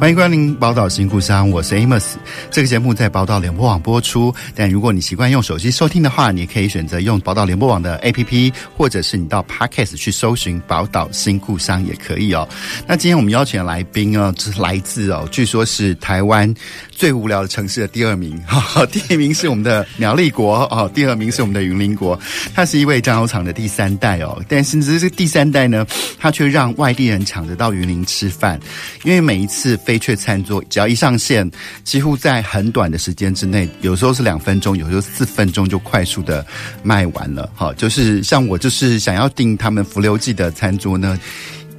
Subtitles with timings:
[0.00, 2.14] 欢迎光临宝岛新故乡，我是 Amos。
[2.50, 12.48] 这个节目在宝岛联播网播出，但如果你习惯用手机收听的话，你可以选择用宝岛联播网的 APP，或者是你到 Podcast 去搜寻宝岛新故乡也可以哦。
[12.86, 16.52] 那今天我们邀请的来宾哦，是来自哦，据说是台湾
[17.00, 22.20] 最无聊的城市的第二名， 哈，第一名是我们的苗栗国哦，第二名是我们的云林国。
[22.54, 25.86] 他是一位酱油厂的第三代哦，但是这是第三代呢，
[26.18, 28.60] 他却让外地人抢着到云林吃饭，
[29.04, 29.70] 因为每一次。
[29.78, 31.50] 飞雀餐桌只要一上线，
[31.84, 36.44] 几乎在很短的时间之内，有时候是两分钟，有时候四分钟就快速的
[36.82, 37.50] 卖完了。
[37.54, 41.18] 哈，就是像我就是想要订他们福流记的餐桌呢，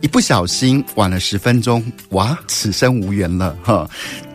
[0.02, 3.56] 一不小心晚了十分钟，哇，此生无缘了。
[3.64, 3.88] 哈，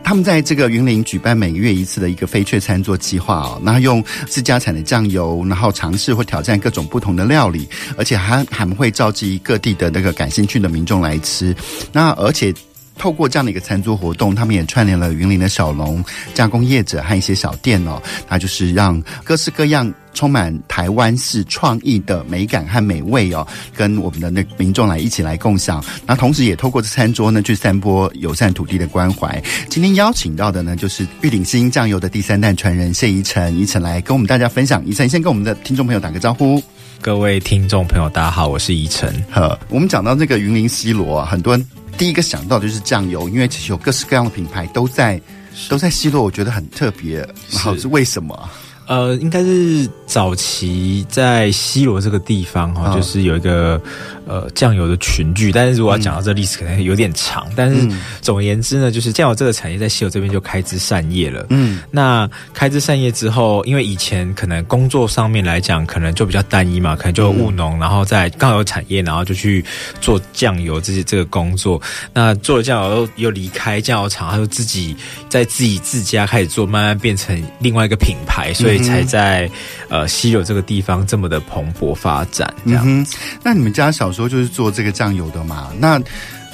[0.03, 11.55] 他们在这个云林举办每个月一次的一个飞雀餐桌计划哦，那用自家产的酱油，然后尝试或挑战各种不同的料理，而且还还会召集各地的那个感兴趣的民众来吃。
[11.91, 12.53] 那而且。
[12.99, 25.83] 透过这样的一个餐桌活动，他们也串联了云林的小农、加工业者和一些小店哦，那就是让各式各样充满台湾式创意的美感和美味哦，跟我们的那民众来一起来共享。
[26.07, 29.39] 那同时也透过这餐桌呢，去散播友善土地的关怀。
[29.69, 34.83] 今天邀请到的呢，就是玉鼎新酱油的第三代传人谢宜晨，宜晨来跟我们大家分享。
[34.87, 36.59] 宜宸先跟我们的听众朋友打个招呼。
[36.99, 39.23] 各位听众朋友，大家好，我是宜晨。
[39.29, 41.63] 呵，我们讲到这个云林西螺啊，很多人。
[41.95, 45.21] 第一个想到的就是酱油，因为其实有各式各样的品牌都在
[45.69, 47.17] 都在西罗，我觉得很特别。
[47.51, 48.49] 然后是为什么？
[48.87, 53.79] 呃，应该是早期在西罗这个地方哈，就是有一个。
[54.27, 57.45] 呃，酱油的群聚，但是如果要讲到这历史，可能有点长。
[57.49, 57.87] 嗯、但是
[58.21, 61.45] 总而言之呢，就是酱油这个产业在西游这边就开枝散叶了。
[61.49, 69.63] 嗯，那开枝散叶之后，因为以前可能工作上面来讲，可能就比较单一嘛，可能就务农，嗯、然后在刚好有产业，然后就去
[70.01, 71.81] 做酱油这些这个工作。
[72.13, 74.95] 那做了酱油又又离开酱油厂，他就自己
[75.29, 79.49] 在自己自家开始做，慢慢变成另外一个品牌，所以才在
[79.87, 82.53] 呃西游这个地方这么的蓬勃发展。
[82.65, 83.05] 这样
[83.43, 85.71] 那你们家小时候就是做这个酱油的嘛？
[85.77, 86.01] 那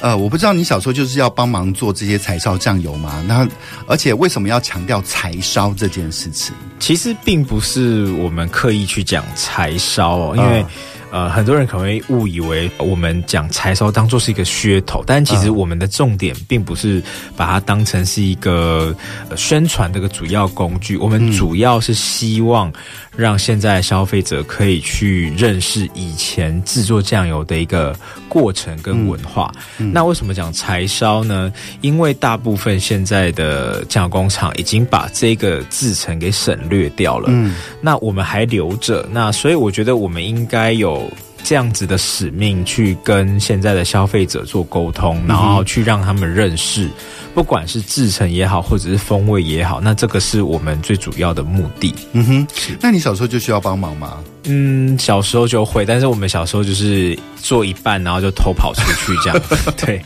[0.01, 3.24] 呃，我不知道你小时候就是要帮忙做这些柴烧酱油吗？
[3.25, 3.47] 那
[3.88, 6.53] 而且为什么要强调柴烧这件事情？
[6.78, 10.62] 其实并不是我们刻意去讲柴烧哦，因为。
[10.62, 10.69] 呃
[11.13, 17.03] 呃，很多人可能会误以为我们讲柴烧当做是一个噱头，但其实我们的重点并不是
[17.38, 18.96] 把它当成是一个
[19.35, 20.97] 宣传的一个主要工具。
[20.97, 22.74] 我们主要是希望
[23.16, 27.95] 让现在消费者可以去认识以前制作酱油的一个
[28.28, 29.53] 过程跟文化。
[29.78, 31.53] 那为什么讲柴烧呢？
[31.81, 37.28] 因为大部分现在的酱油工厂已经把这个制成给省略掉了。
[37.30, 39.07] 嗯，那我们还留着。
[39.12, 41.03] 那所以我觉得我们应该有。
[41.44, 46.90] 这样子的使命去跟现在的消费者做沟通，然后去让他们认识，
[47.36, 51.94] 不管是制成也好，或者是风味也好，那这个是我们最主要的目的。
[52.14, 52.48] 嗯哼，
[52.80, 54.24] 那你小时候就需要帮忙吗？
[54.46, 59.42] 嗯，小时候就会，但是我们小时候就是做一半，然后就偷跑出去这样。
[59.78, 60.04] 对，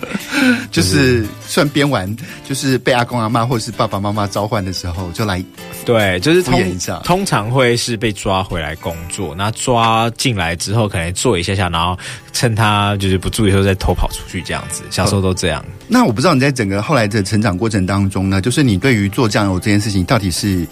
[0.71, 2.15] 就是算边玩，
[2.47, 5.43] 就是被阿公阿妈或者是爸爸妈妈召唤的时候就来。
[5.85, 6.61] 对，就是通
[7.03, 11.97] 通常会是被抓回来工作，那抓进来之后可能做一下下，然后
[12.33, 14.83] 趁他就是不注意的时候再偷跑出去这样子。
[14.89, 15.63] 小时候都这样。
[15.87, 20.67] 那我不知道你在整个后来的成长过程当中呢，就是你对于做酱油这件事情到底是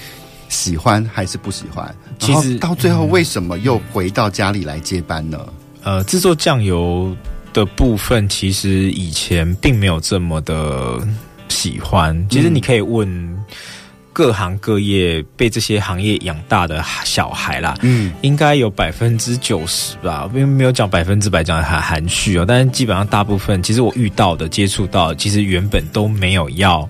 [0.55, 1.93] 喜欢还是不喜欢？
[2.19, 5.37] 其实到最后为什么又回到家里来接班呢？
[5.83, 7.15] 呃，制作酱油
[7.53, 10.99] 的部分其实以前并没有这么的
[11.49, 12.25] 喜欢。
[12.29, 13.35] 其实你可以问。
[14.15, 22.45] 各行各业被这些行业养大的小孩啦，嗯，应该有百分之九十吧，并没有讲百分之百，讲的很含蓄哦。
[22.47, 26.89] 但是基本上大部分，其实我遇到的、接触到的，其实原本都没有要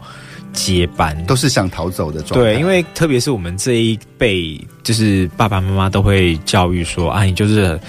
[0.55, 2.53] 接班，都是想逃走的状态。
[2.53, 7.79] 对，因为特别是我们这一辈，就是爸爸妈妈都会教育说啊，你就是。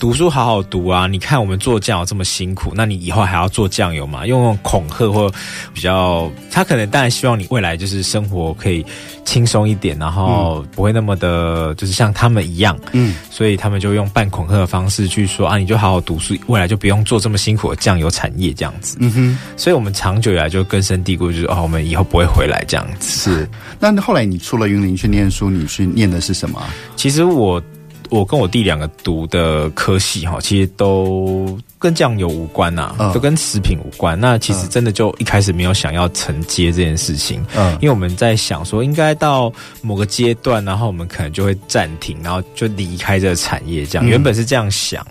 [0.00, 1.06] 读书好好读啊！
[1.06, 4.26] 你看我们做酱油这么辛苦，那你以后还要做酱油吗？
[4.26, 5.30] 用恐吓或
[5.74, 8.82] 比较，他可能当然希望你未来就是生活可以
[9.26, 19.38] 轻松一点，然后不会那么的，就是像他们一样，嗯，所以他们就用半恐吓的方式去说啊，你就好好读书，未来就不用做这么辛苦的酱油产业这样子，嗯哼。
[19.54, 23.30] 所以我们长久以来就根深蒂固，就是哦，我们以后不会回来这样子。
[23.30, 23.46] 是。
[23.78, 26.58] 那后来你出了云林去念书，你去念的是什么？
[26.96, 27.62] 其实我。
[28.10, 34.18] 我跟我弟两个读的科系哈，其实都跟酱油无关呐、啊，uh, 都跟食品无关。
[34.18, 43.86] 那其实真的就一开始没有想要承接这件事情，嗯，uh, 因为我们在想说，应该到某个阶段，然后我们可能就会暂停，然后就离开这个产业。
[43.86, 45.06] 这样、嗯、原本是这样想。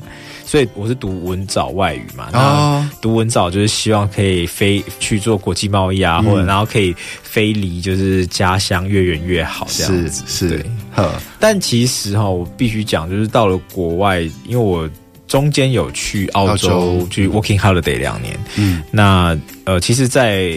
[0.49, 6.91] 所以我是读文藻外语嘛，那读文藻就是希望可以飞去做国际贸易啊，嗯、或者然后可以
[7.21, 10.23] 飞离就是家乡越远越好这样子。
[10.25, 10.65] 是。
[10.95, 14.89] 呵但其实哈，我必须讲，就是到了国外，因为我
[15.27, 18.35] 中间有去澳洲去 working holiday 两年。
[18.57, 20.51] 嗯，那呃，其实，在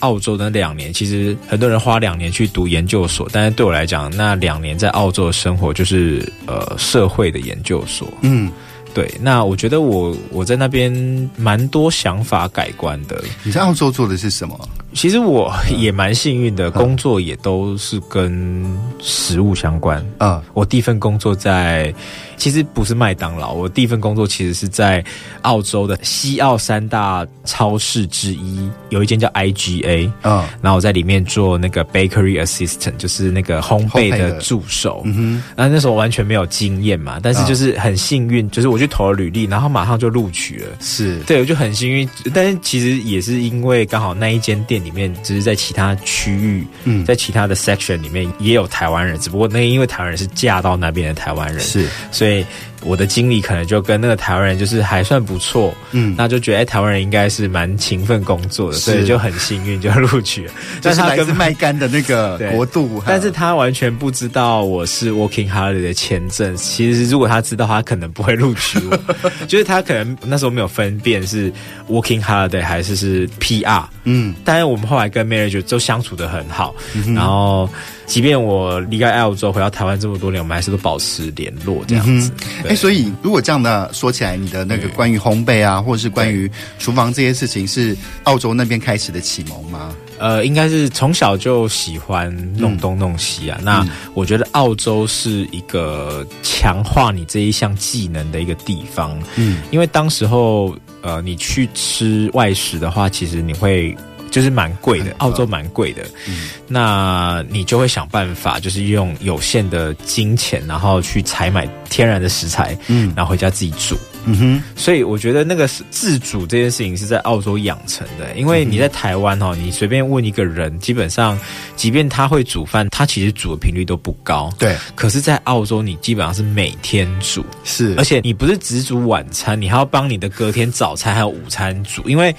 [0.00, 8.06] 澳洲的两年，其实很多人花两年去读研究所，但是对我来讲，那两年在澳洲的生活就是呃社会的研究所。
[8.20, 8.52] 嗯。
[8.94, 10.92] 对，那我觉得我我在那边
[11.36, 13.22] 蛮多想法改观的。
[13.42, 14.68] 你在澳洲做的是什么？
[14.92, 20.04] 其实我也蛮幸运的，工作也都是跟食物相关。
[20.18, 21.92] 嗯，我第一份工作在。
[22.38, 25.04] 其实不是麦当劳，我第一份工作其实是在
[25.42, 41.20] 澳洲的西澳三大超市之一，有一间叫 IGA，嗯，然后我在里面做那个 bakery assistant，就是那个烘焙的助手，嗯哼，然后那时候完全没有经验嘛，但是就是很幸运，就是我去投了履历，然后马上就录取了，是。
[41.20, 52.44] 对，我就很幸运，但是其实也是因为刚好那一间店里面，就是在其他区域，嗯，在其他的 section 里面也有台湾人，只不过那因为台湾人是嫁到那边的台湾人，是，所以。
[52.82, 60.52] 对，我的经历可能就跟那个台湾人就是还算不错，嗯，那就觉得哎，台湾人应该是蛮勤奋工作的，所以就很幸运就录取了。
[60.82, 66.56] 但是他来自麦干的那个 国度，但是他完全不知道我是 Working Holiday 的签证。
[66.56, 68.98] 其实如果他知道，他可能不会录取我，
[69.46, 71.52] 就是他可能那时候没有分辨是
[71.88, 73.84] Working Holiday 还是是 PR。
[74.04, 77.68] 嗯，但是我们后来跟 Manager 就相处的很好，嗯、然后。
[78.12, 82.30] 即便我离开澳洲回到台湾这么多年，我们还是都保持联络这样子。
[82.58, 89.96] 哎、嗯欸，所以如果这样的说起来，你的那个关于烘焙啊，或者是关于厨房这些事情，是澳洲那边开始的启蒙吗？
[90.18, 93.56] 呃，应该是从小就喜欢弄东弄西啊。
[93.60, 99.18] 嗯、那我觉得澳洲是一个强化你这一项技能的一个地方。
[99.36, 103.96] 嗯，因为当时候呃，你去吃外食的话，其实你会。
[104.32, 113.94] 就是蛮贵的，澳洲蛮贵的，嗯，那你就会想办法，就是用有限的金钱，然后去采买天然的食材，嗯，然后回家自己煮，
[114.24, 114.62] 嗯哼。
[114.74, 121.38] 所以我觉得那个是自主这件事情是在澳洲养成的，因为你在台湾哦，你随便问一个人，基本上，
[121.76, 124.74] 即便他会煮饭，他其实煮的频率都不高，对。
[124.94, 132.34] 可是，在澳洲，你基本上是每天煮，是，而且你不是只煮晚餐，你还要帮你的隔天早餐还有午餐煮，因为。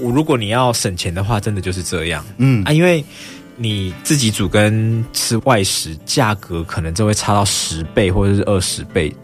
[0.00, 2.64] 如果你要省钱的话，真的就是这样，嗯。
[2.64, 3.04] 啊，因为
[3.56, 9.14] 你自己煮跟吃外食，价格可能就会差到十倍或者是二十倍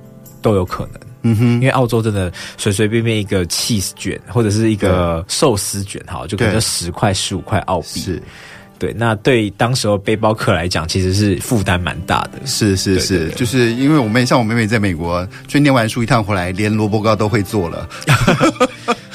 [0.43, 8.23] 都有可能，嗯哼，因为澳洲真的随随便便一个 cheese 卷或者是一个寿司卷，哈，就可能就十块十五块澳币，是，
[8.78, 17.88] 对，那对当时候背包客来讲，其实是负担蛮大的，是是是，对对对，就是因为我妹像我妹妹在美国，去念完书一趟回来，连萝卜糕都会做了。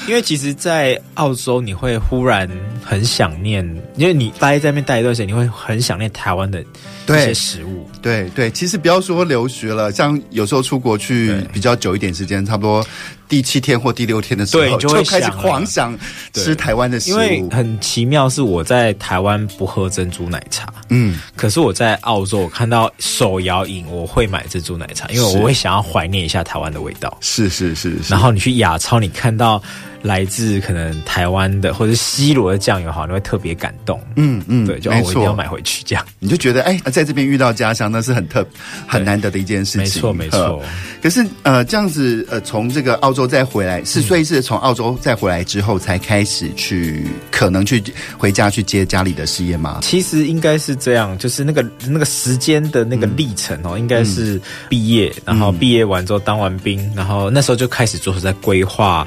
[0.08, 2.48] 因为其实，在澳洲你会忽然
[2.84, 3.64] 很想念，
[3.96, 6.64] 因为你待在那边待一段时间，你会很想念台湾的一
[7.06, 7.88] 些食物。
[8.02, 12.84] 对对，其实不要说留学了，像有时候出国去比较久一点时间，差不多
[13.32, 15.98] 第七天或第六天的时候，就，就会开始狂想
[16.34, 17.14] 吃台湾的食物。
[17.14, 27.16] 因为很奇妙，是我在台湾不喝珍珠奶茶，嗯，可是我在澳洲，我看到手摇饮，我会买珍珠奶茶，因为我会想要怀念一下台湾的味道。
[27.22, 29.62] 是是是，是，然后你去亚超，你看到。
[30.02, 34.00] 来自可能台湾的或者西罗的酱油，好，你会特别感动。
[34.16, 36.04] 嗯嗯，对，就我一定要买回去这样。
[36.18, 38.44] 你就觉得哎，在这边遇到家乡，那是很特
[38.84, 39.80] 很难得的一件事情。
[39.82, 40.60] 没错没错。
[41.00, 47.82] 可是呃，这样子呃，从这个澳洲再回来，是所以是从澳洲再回来之后，才开始去可能去
[48.18, 49.80] 回家去接家里的事业吗？
[49.82, 59.06] 其实应该是这样，就是那个那个时间的那个历程哦，应该是毕业，然后毕业完之后当完兵，然后那时候就开始做在规划。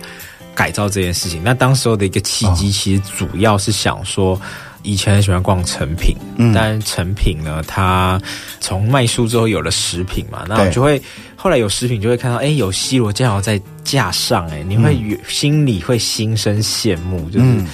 [0.58, 4.40] 改造这件事情，那当时候的一个契机，其实主要是想说，
[4.86, 8.22] 以前很喜欢逛成品，嗯，但成品呢，它
[8.60, 11.02] 从卖书之后有了食品嘛，那我就会
[11.36, 14.96] 后来有食品就会看到，哎，有西罗酱油在架上，哎，你会
[15.28, 17.46] 心里会心生羡慕，就是。
[17.46, 17.68] 嗯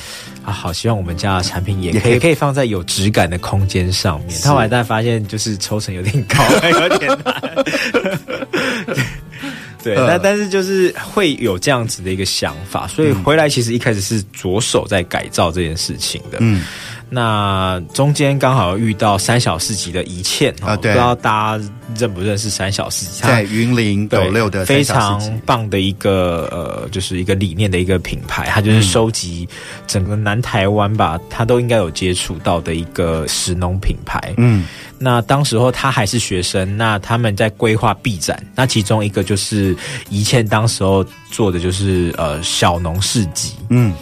[0.43, 4.41] 啊，好希望我们家的产品也可以可以，可以放在有质感的空间上面。
[4.41, 7.65] 他后来但发现就是抽成有点高， 有点难。
[9.83, 16.39] 对，那、呃、但是就是会有这样子的一个想法，所以回来其实一开始是着手在改造这件事情的。
[16.41, 16.63] 嗯。
[17.13, 21.63] 那中间刚好遇到三小市集的宜倩啊，对，不知道大家
[21.97, 23.21] 认不认识三小市集？
[23.21, 29.45] 在云林斗六的非常棒的一个呃，就是一个理念的一个品牌，它就是收集
[29.87, 34.33] 整个南台湾吧，它都应该有接触到的一个食农品牌。
[34.37, 34.65] 嗯，
[34.97, 39.75] 那当时候他还是学生，那他们在规划 B 展，那其中一个就是
[40.09, 43.51] 宜倩当时候做的就是呃小农市集。
[43.67, 43.93] 嗯。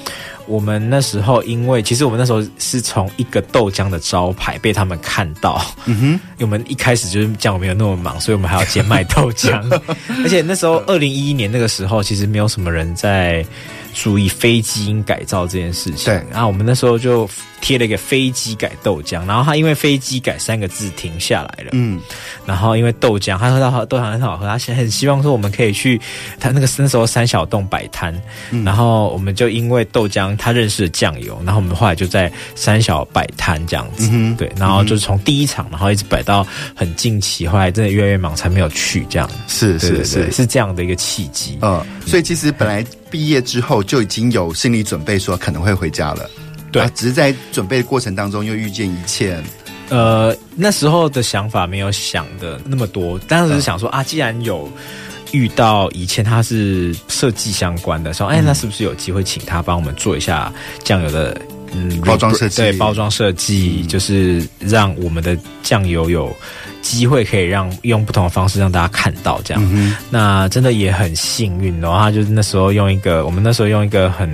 [0.49, 9.61] 我们那时候，因为其实我们那时候是从一个豆浆的招牌被他们看到，嗯哼，因 为我们一开始就是讲我没有那么忙，所以我们还要兼卖豆浆，
[10.23, 13.45] 而且那时候二零一一年那个时候，其实没有什么人在。
[13.91, 16.05] 注意非基因改造这件事情。
[16.05, 17.27] 对，然后我们那时候就
[17.61, 21.69] 贴了一个“飞机改豆浆”，然后他因为“飞机改”三个字停下来了。
[21.73, 21.99] 嗯，
[22.45, 25.99] 然后因为豆浆，他喝到豆浆很好喝，他很希望说我们可以去
[26.39, 28.13] 他那个那时候三小洞摆摊。
[28.51, 34.09] 嗯，然后我们就因为豆浆，他认识了酱油，然后我们后来就在三小摆摊这样子。
[34.11, 39.29] 嗯，对，然后就是从第一场，然后一直摆到很近期，后来真的越来越忙，才没有去这样。
[39.47, 41.57] 是是是是这样的一个契机。
[41.61, 42.85] 嗯，所以其实本来。
[43.11, 46.29] 毕业之后就已经有心理准备，说可能会回家了。
[46.71, 49.41] 对，只是在准备的过程当中又遇见一切。
[49.89, 54.71] 呃，那时候的想法没有想的那么多，当时是想说啊，既然有
[55.31, 61.39] 遇到以前，他是设计相关的，说哎，那是不是有机会请他帮我们做一下酱油的
[61.73, 62.61] 嗯包装设计？
[62.61, 66.35] 对，包装设计就是让我们的酱油有。
[66.81, 71.95] 机会可以让用不同的方式让大家看到这样，嗯、那真的也很幸运哦。
[71.99, 74.31] 他就是那时候用一个，我们那时候用一个很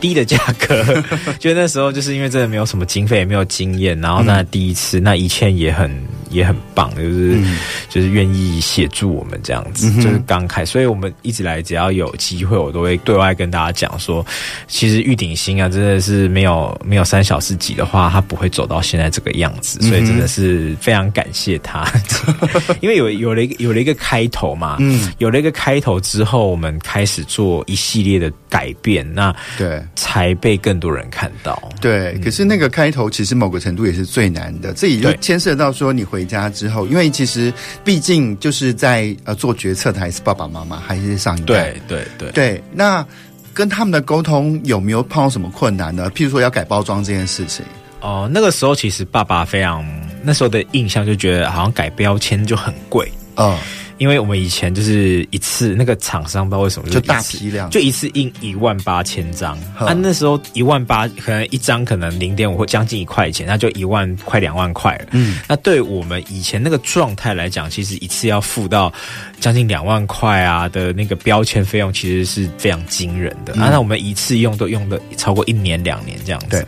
[0.00, 0.84] 低的价格，
[1.38, 5.90] 就那时候就是因为真的没有什么经费，也没有经验，然后那第一次，嗯、那一切也很
[6.34, 7.56] 也很棒，就是、嗯、
[7.88, 14.24] 就是愿意协助我们这样子，嗯、就是刚开，所以我们一直来只要有机会，我都会对外跟大家讲说，
[14.66, 21.88] 其实玉鼎新啊，真的是没有没有三小时集的话，他不会走到现在这个样子，所以真的是非常感谢他。
[22.82, 31.70] 因为有有了一个有了一个开头嘛，嗯，有了一个开头之后，我们开始做一系列的改变，那对才被更多人看到。
[31.80, 37.52] 对，嗯、可是那个开头其实某个程度也是最难的，这也就牵涉到说你回家之后，因为其实
[37.84, 42.64] 毕竟就是在呃做决策的还是爸爸妈妈，还是上一代，对对对对。
[42.72, 43.06] 那
[43.52, 46.10] 跟他们的沟通有没有碰到什么困难呢？
[46.14, 47.64] 譬如说要改包装这件事情。
[48.00, 49.84] 哦，那个时候其实爸爸非常，
[50.22, 53.56] 那时候的印象就觉得好像改标签就很贵，嗯。
[53.98, 59.56] 因为我们以前就是一次那个厂商不知道为什么就，就大批量，就一次印一万八千张。
[59.76, 65.06] 啊，那时候一万八可能一张可能零点五或将近一块钱，那就一万快两万块了。
[65.12, 68.92] 嗯，那对我们以前那个状态来讲，其实一次要付到
[69.40, 73.54] 将近两万块啊的那个标签费用，其实是非常惊人的。
[73.56, 76.66] 嗯、啊，那我们一次用都用的超过一年两年这样子，对，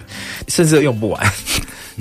[0.48, 1.32] 甚至都用不完。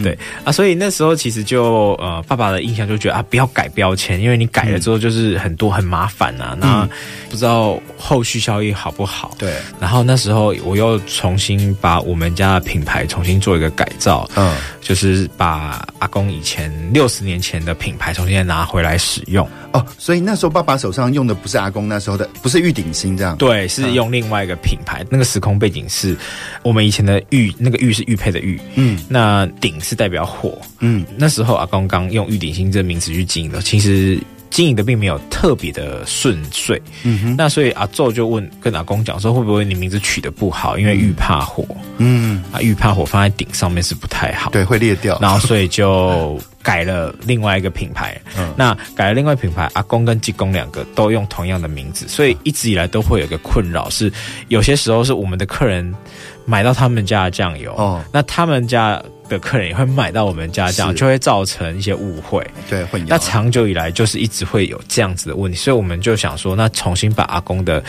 [0.03, 6.87] 对啊，所以那时候其实就呃，爸爸的印象就觉得啊，不要改标签，因为你改了之后就是很多很麻烦啊，那
[7.29, 9.31] 不知道后续效益好不好。
[9.37, 19.47] 对，然后那时候我又重新把我们家的品牌重新做一个改造，嗯，就是把阿公以前六十年前的品牌重新再拿回来使用。
[19.71, 25.03] 哦，所以那时候爸爸手上用的不是阿公那时候的，不是玉鼎新这样，对，是用另外一个品牌。
[25.03, 26.17] 嗯、那个时空背景是
[26.63, 41.63] 我们以前的玉，那个玉是玉佩的玉，嗯，那鼎是代表火，嗯，那时候阿公刚用玉鼎新这个名字去经营的，其实经营的并没有特别的顺遂，嗯哼，那所以阿宙就问跟阿公讲说，会不会你名字取得不好，因为玉怕火，
[41.97, 46.39] 嗯，啊，玉怕火放在鼎上面是不太好，对，会裂掉，然后所以就。
[46.65, 54.11] 改了另外一个品牌，嗯，那改了另外品牌，阿公跟济公两个都用同样的名字，所以一直以来都会有一个困扰，是
[54.47, 55.93] 有些时候是我们的客人
[56.43, 62.99] 买到他们家的酱油，哦，那他们家的客人也会买到我们家这样，就会造成一些误会，对，会。
[63.07, 67.83] 那长久以来就是一直会有这样子的问题，所以我们就想说，那重新把阿公的。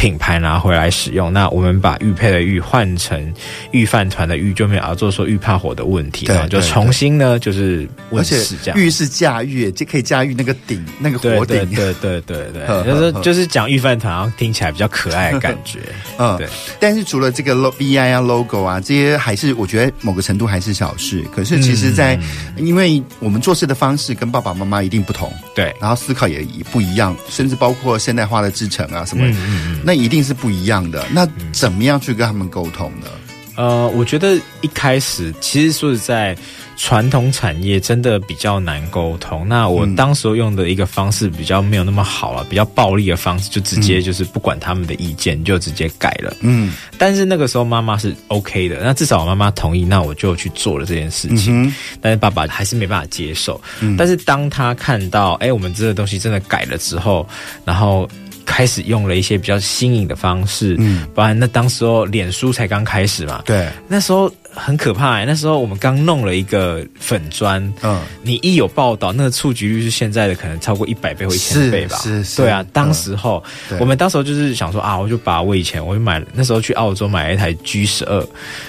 [0.00, 1.30] 品牌拿回来使用。
[1.30, 3.34] 那我们把玉佩的玉换成
[3.70, 8.80] 御饭团的玉，就没有要做说玉怕火的问题，对，就重新呢就是问世这样。
[8.80, 11.68] 玉是驾驭，就可以驾驭那个顶，那个火顶。
[11.74, 15.80] 对对对对对，就是就是讲御饭团，然后听起来比较可爱的感觉。
[16.18, 16.48] 嗯，对。
[16.80, 21.22] 但是除了这个 logo、啊、logo 啊这些，还是我觉得某个程度还是小事。
[21.30, 22.22] 可是其实在，在、
[22.56, 26.42] 嗯、因为我们做事的方式跟爸爸妈妈一定不同，对，然后思考也
[26.72, 31.04] 不一样，甚至包括现代化的制成啊什么，嗯嗯嗯，那一定是不一样的。
[31.10, 33.08] 那怎么样去跟他们沟通呢？
[33.56, 36.36] 呃，我觉得一开始其实说实在。
[36.82, 39.46] 传统产业真的比较难沟通。
[39.46, 46.34] 那我当时用的一个方式比较没有那么好了，比较暴力的方式，就直接就是不管他们的意见，就直接改了。
[46.40, 51.64] 嗯，但是那个时候妈妈是 OK 的，那至少我妈妈同意，那我就去做了这件事情。
[51.64, 53.60] 嗯但是爸爸还是没办法接受。
[53.80, 57.28] 嗯但是当他看到，哎，我们这个东西真的改了之后，
[57.62, 58.08] 然后
[58.50, 64.30] 开始用了一些比较新颖的方式，嗯，不然那当时候脸书才刚开始嘛，对，那时候。
[64.52, 65.24] 很可怕！
[65.24, 71.96] 那时候我们刚弄了一个粉砖，嗯，你一有报道，那个触及率是现在的可能超过一百倍或一千倍吧？
[71.98, 72.66] 是是，对啊。
[72.72, 73.40] 当时候，
[73.70, 78.26] 嗯、我们当时候就是想说啊，我就把我以前我就买那时候去澳洲买了一台 G 十二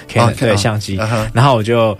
[0.07, 0.99] Canon 的相机，
[1.33, 1.97] 然后我就。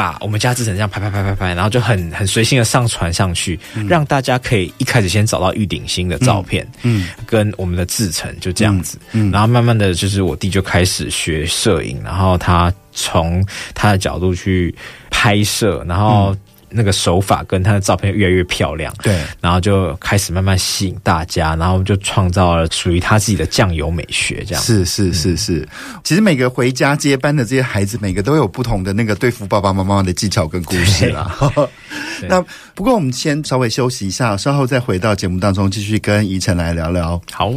[0.00, 14.74] 把我们家志成这样拍拍拍拍拍，然后就很很随性的上传上去，嗯，让大家可以一开始先找到玉鼎新的照片，嗯，嗯，跟我们的制成就这样子，嗯，嗯，然后慢慢的就是我弟就开始学摄影，然后他从他的角度去
[15.10, 16.34] 拍摄，然后。
[16.70, 25.68] 那个手法跟他的照片越来越漂亮，对，然后就开始慢慢吸引大家，然后就创造了属于他自己的酱油美学，这样是是是是。
[26.04, 31.36] 其实每个回家接班的这些孩子，每个都有不同的那个对付爸爸妈妈的技巧跟故事啦。
[32.28, 37.20] 那不过我们先稍微休息一下，稍后再回到节目当中，继续跟怡晨来聊聊。
[37.32, 37.52] 好，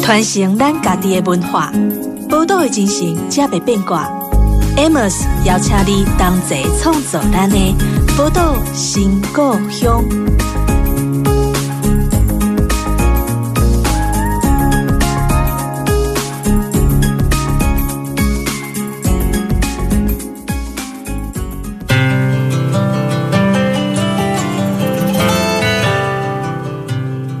[0.00, 1.72] 传承咱家己的文化，
[2.28, 4.21] 报道的精神，才袂变卦。
[4.82, 7.56] Amos 邀请你同齐创作咱的
[8.18, 10.02] 宝岛新故乡。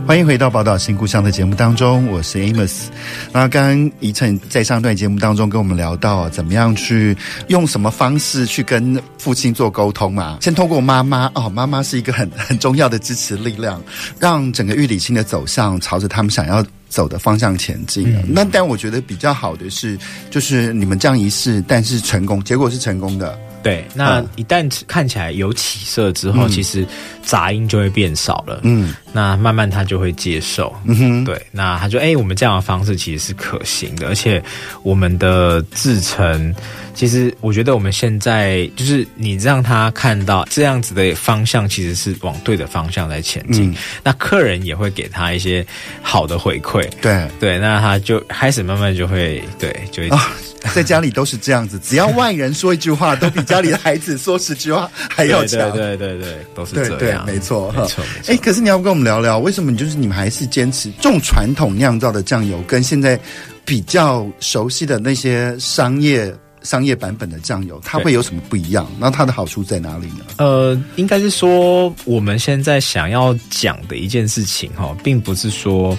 [0.04, 2.88] 欢迎回到《宝岛新故乡》的节目当中，我是 Amos。
[3.32, 7.16] 那刚刚怡晨在上段节目当中跟我们聊到，怎么样去
[7.46, 10.38] 用什么方式去跟父亲做沟通嘛？
[10.40, 13.80] 先通过妈妈哦，妈妈是一个很 很重要的支持力量，
[14.18, 18.12] 让整个玉鼎新的走向朝着他们想要走的方向前进。
[18.12, 18.24] 嗯。
[18.28, 19.96] 那但我觉得比较好的是，
[20.30, 23.38] 就是你们这样一试，但是成功，结果是成功的。
[23.62, 26.84] 对，那一旦看起来有起色之后，嗯、其实
[27.22, 28.58] 杂音就会变少了。
[28.64, 30.74] 嗯，那慢慢他就会接受。
[30.84, 34.42] 嗯哼，对，那他就哎，我们这样的方式其实是可行的，而且
[34.82, 36.54] 我们的制程，
[36.94, 43.70] 其实我觉得我们现在就是你让他看到这样子的方向，其实是往对的方向在前进。
[43.70, 45.64] 嗯、那客人也会给他一些
[46.02, 46.88] 好的回馈。
[47.00, 50.08] 对对，那他就开始慢慢就会对，就会。
[50.08, 50.32] 啊
[50.76, 55.72] 在家里都是这样子，只要外人说一句话，都比家里的孩子说十句话还要强。
[55.72, 56.98] 对对对对，都是这样。
[57.00, 58.04] 对对，没错，没错。
[58.28, 63.18] 哎，可是你要跟我们聊聊，为什么你就是你们还是坚持这种传统酿造的酱油，跟现在
[63.64, 68.86] 比较熟悉的那些商业商业版本的酱油，它会有什么不一样？
[68.98, 70.24] 那它的好处在哪里呢？
[70.38, 75.96] 呃，应该是说我们现在想要讲的一件事情哈，并不是说。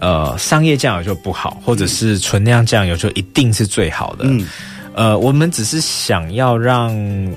[0.00, 4.24] 呃，商业酱油就不好，或者是纯酿酱油就一定是最好的。
[4.26, 4.46] 嗯，
[4.92, 6.92] 呃，我们只是想要让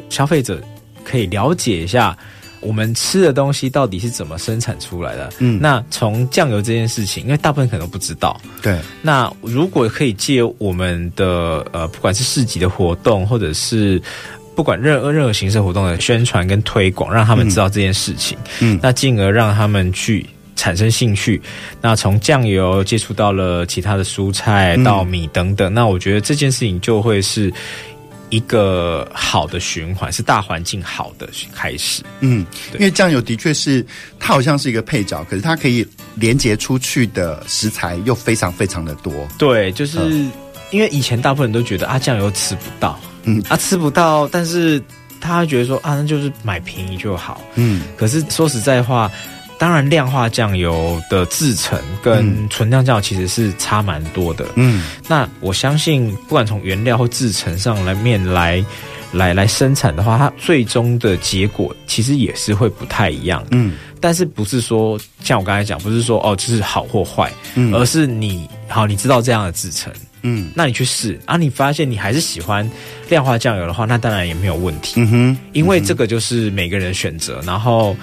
[0.09, 0.59] 消费者
[1.05, 2.17] 可以了解一下
[2.59, 5.29] 我们吃的东西到底是怎么生产出来的。
[5.39, 8.39] 嗯，那从酱油这件事情，因为大部分可能都不知道。
[8.61, 14.01] 对，那如果可以借我们的呃，不管是市集的活动，或者是
[14.55, 18.37] 不管任何任何形式活动的宣传跟推广，让他们知道这件事情。
[18.59, 20.25] 嗯，那进而让他们去。
[20.59, 21.39] 产生兴趣，
[21.81, 27.53] 那从酱油接触到了其他的蔬菜、稻米等等，嗯，那我觉得这件事情就会是
[28.29, 32.03] 一个好的循环，是大环境好的开始。
[32.19, 33.85] 嗯，因为酱油的确是
[34.19, 39.13] 它好像是一个配角，可是它可以连接出去的食材又非常非常的多。
[39.37, 39.99] 对，就是
[40.71, 44.81] 因为以前大部分人都觉得啊，酱油吃不到，嗯啊，吃不到，但是
[45.21, 47.41] 他觉得说啊，那就是买便宜就好。
[47.55, 49.11] 嗯，可是说实在话。
[49.59, 54.45] 当然，量化酱油的制成跟纯酿酱油其实是差蛮多的。
[54.55, 58.63] 嗯，那我相信，不管从原料或制成上来面来
[59.11, 63.43] 来来生产的话，它最终的结果其实也是会不太一样。
[63.51, 69.91] 嗯，但是不是说像我刚才讲，不是说哦就是好或坏，嗯，而是你好，你知道这样的制程，
[70.27, 71.19] 嗯，那你去试。
[71.25, 72.69] 啊，你发现你还是喜欢
[73.09, 77.95] 量化酱油的话，那当然也没有问题，嗯哼，因为这个就是每个人选择，然后。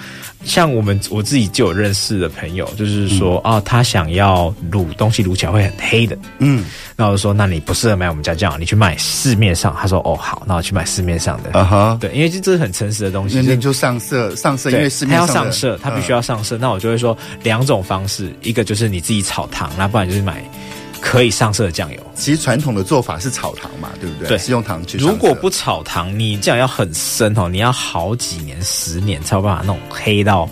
[0.43, 3.57] 像我们我自己就有认识的朋友，就是说啊、嗯。
[3.57, 6.63] 哦，他想要卤东西卤起来会很黑的，嗯，
[6.95, 9.75] 那我就说，那你不适合买我们家酱油，你去买市面上。
[9.75, 20.47] 他说哦好，那我去买市面上的，啊哈，对，因为这这是很诚实的东西，那就上色上色，因为市面上他要上色，他必须要上色，嗯、那我就会说两种方式，一个就是你自己炒糖，那不然就是买。
[21.07, 24.27] 可以上色的酱油，其实传统的做法是炒糖嘛，对不对？
[24.29, 24.97] 对，是用糖去。
[24.97, 30.49] 如果不炒糖，你酱油要很深哦，你要好几年、十年才有办法弄黑到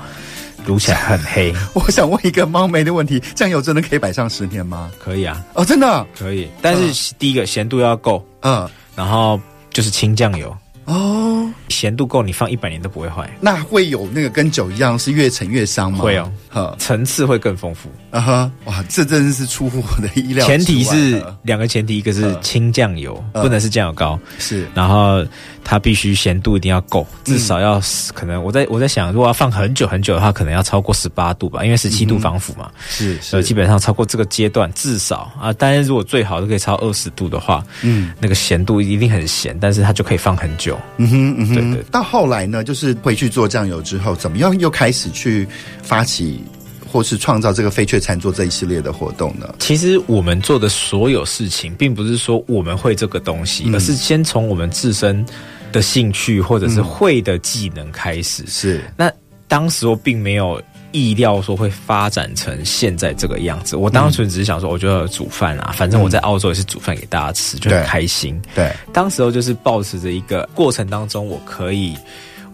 [0.67, 1.51] 卤起来很黑。
[1.73, 4.91] 我想问一个冒昧的问题：酱油真的可以摆上十年吗？
[5.03, 6.47] 可以啊，哦，真的可以。
[6.61, 10.55] 但是第一个咸度要够，嗯，然后就是清酱油。
[10.85, 13.29] 哦，咸度够，你放一百年都不会坏。
[13.39, 15.99] 那会有那个跟酒一样是越陈越香吗？
[15.99, 17.89] 会哦，呵层次会更丰富。
[18.11, 20.45] 啊哈，哇，这真的是出乎我的意料。
[20.45, 25.25] 前提是两个前提，一个是清酱油，不能是酱油膏，是，然后。
[25.65, 32.69] 它必须咸度一定要够，至少要、嗯、可能我在我在想，如果要放很久很久的话，可能要超过十八度吧，因为十七度防腐嘛。
[32.89, 40.72] 是、嗯，所以基本上超过这个阶段，至少啊，当然如果最好都可以超二十度的话，嗯，那个咸度一定很咸，但是它就可以放很久。
[40.97, 41.83] 嗯哼，嗯哼，对，对对。
[41.91, 45.47] 到后来呢，就是回去做酱油之后，怎么样又开始去
[45.81, 46.43] 发起？
[46.91, 49.55] 或是创造这个飞雀餐桌这一系列的活动呢？
[49.57, 55.25] 其实我们做的所有事情，并不是说我们会这个东西，嗯、而是先从我们自身
[55.71, 58.45] 的兴趣或者是会的技能开始。
[58.45, 59.11] 是、嗯，那
[59.47, 60.61] 当时我并没有
[60.93, 63.75] 意料说会发展成现在这个样子。
[63.75, 68.41] 我当时只是想说，我就要煮饭啊，反正我在澳洲也是煮饭给大家吃，就很开心。
[68.55, 71.97] 对，对当时候就是保持着一个过程当中，我可以。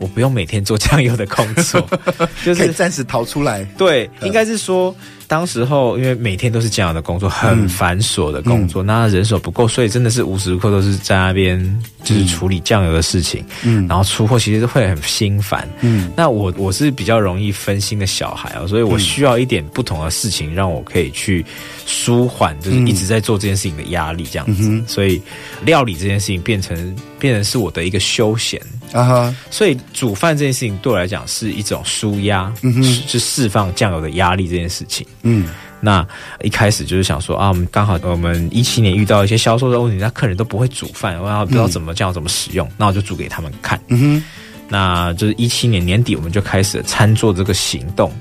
[0.01, 1.85] 我不用每天做酱油的工作，
[2.41, 3.65] 就是暂时逃出来。
[3.77, 4.95] 对，应该是说，
[5.29, 13.45] 当时候因为每天都是酱油的工作，很繁琐的工作，嗯、那人手不够，所以真的是无时无刻都是在那边就是处理酱油的事情。
[13.63, 15.69] 嗯，然后出货其实会很心烦。
[15.81, 21.45] 嗯，那我我是比较容易分心的小孩哦，所以我需要一点不同的事情让我可以去
[21.85, 24.67] 舒缓，就是一直在做这件事情的压力这样子。
[24.67, 25.21] 嗯、所以
[25.63, 28.59] 料理这件事情变成变成是我的一个休闲。
[28.91, 29.35] 啊哈！
[29.51, 35.05] 所以煮饭这件事情对我来讲是一种舒压，嗯哼，是释放酱油的压力这件事情。
[35.23, 35.47] 嗯，
[35.81, 36.05] 那
[36.41, 43.79] 一开始就是想说啊，我们刚好我们一七年遇到一些销售的问题，那客人都不会煮饭，然后不知道怎么酱油怎么使用，那我就煮给他们看。
[43.87, 44.23] 嗯哼，
[44.67, 48.11] 那就是一七年年底我们就开始了餐桌这个行动。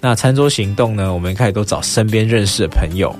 [0.00, 3.14] 那餐桌行动呢，我们开始都找身边认识的朋友。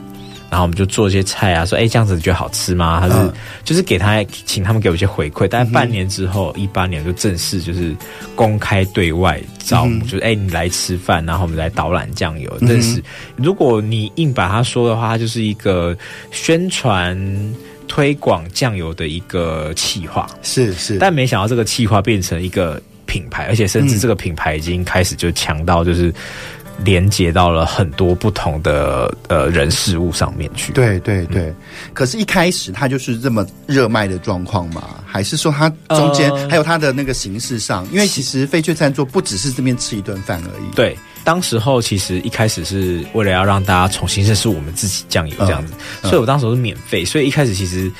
[0.50, 3.00] 然后我们就做一些菜啊，说哎，这样子你觉得好吃吗？
[3.00, 3.32] 还是、嗯、
[3.62, 5.46] 就是给他请他们给我一些回馈。
[5.46, 7.94] 大概半年之后，一八、嗯、年就正式就是
[8.34, 12.52] 公开对外招募，嗯、就是哎你来吃饭，然后我们来导览酱油。
[12.62, 13.00] 但、是
[13.36, 15.96] 如果你硬把它说的话，它就是一个
[16.32, 17.16] 宣传
[17.86, 20.28] 推广酱油的一个企划。
[20.42, 26.12] 是是，但没想到这个企划变成一个品牌，而且甚至这个品牌已经开始就强到就是。
[26.84, 30.72] 连接到了很多不同的呃人事物上面去。
[30.72, 31.56] 对对对，嗯、
[31.92, 34.82] 可是，一开始它就是这么热卖的状况吗？
[35.06, 37.82] 还是说它中间还有它的那个形式上？
[37.84, 40.74] 呃、因为其实飞雀餐桌不只是这边吃一顿饭而已。
[40.74, 47.04] 对，当时候其实一开始是为了要让大家重新认识我们自己酱油这样子，所以我当时候是免费。
[47.04, 47.90] 所以一开始其实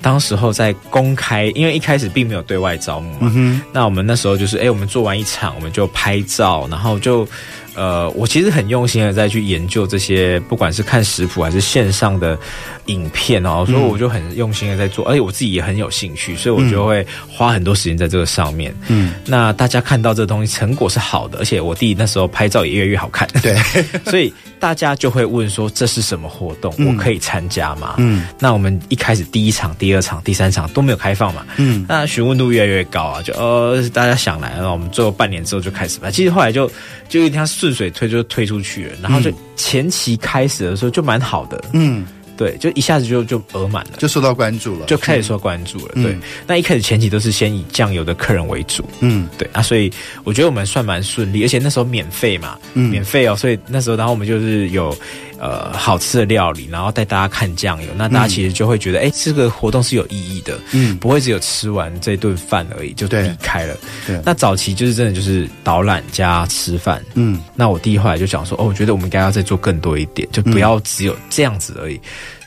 [0.00, 3.62] 当时候在公开，因为一开始并没有对外招募嘛。
[3.72, 7.28] 那我们那时候就是，哎，我们做完一场，我们就拍照，然后就。
[7.74, 12.38] 呃，我其实很用心的在去研究这些，不管是看食谱还是线上的
[12.86, 18.74] 影片哦，所以我就很用心的在做，而且我自己也很有兴趣，所以我就会花很多时间在这个上面。
[18.88, 23.54] 嗯，那大家看到这东西成果是好的，而且我弟那时候拍照也越来越好看，对，
[24.10, 26.72] 所以大家就会问说，这是什么活动？
[26.86, 27.94] 我可以参加吗？
[27.98, 36.10] 嗯，那我们一开始第一场、第二场、第三场都没有开放嘛，嗯，那询问度越来越高啊，就呃大家想来，然后我们最后半年之后就开始吧。
[36.10, 36.70] 其实后来就
[37.08, 42.06] 就一天顺水推就推出去了，然后就前期开始的时候就蛮好的，嗯。
[42.40, 45.92] 对，就一下子就就额满了，就受到关注了，就开始受到关注了。
[45.96, 49.92] 嗯、对，那一开始前期都是先以酱油的客人为主，嗯，对啊，所以
[50.24, 54.96] 我觉得我们算蛮顺利，而且那时候免费嘛，嗯，免费哦，所以那时候然后我们就是有
[55.40, 63.74] 呃好吃的料理，然后带大家看酱油，那大家其实就会觉得，哎、嗯，这个活动是有意义的，嗯，不会只有吃完这顿饭而已就离开了。
[64.06, 72.00] 对，对那早期就是真的就是导览加吃饭，嗯，那我第一后来就想说，哦，我觉得我们应该要再做更多一点，就不要只有这样子而已。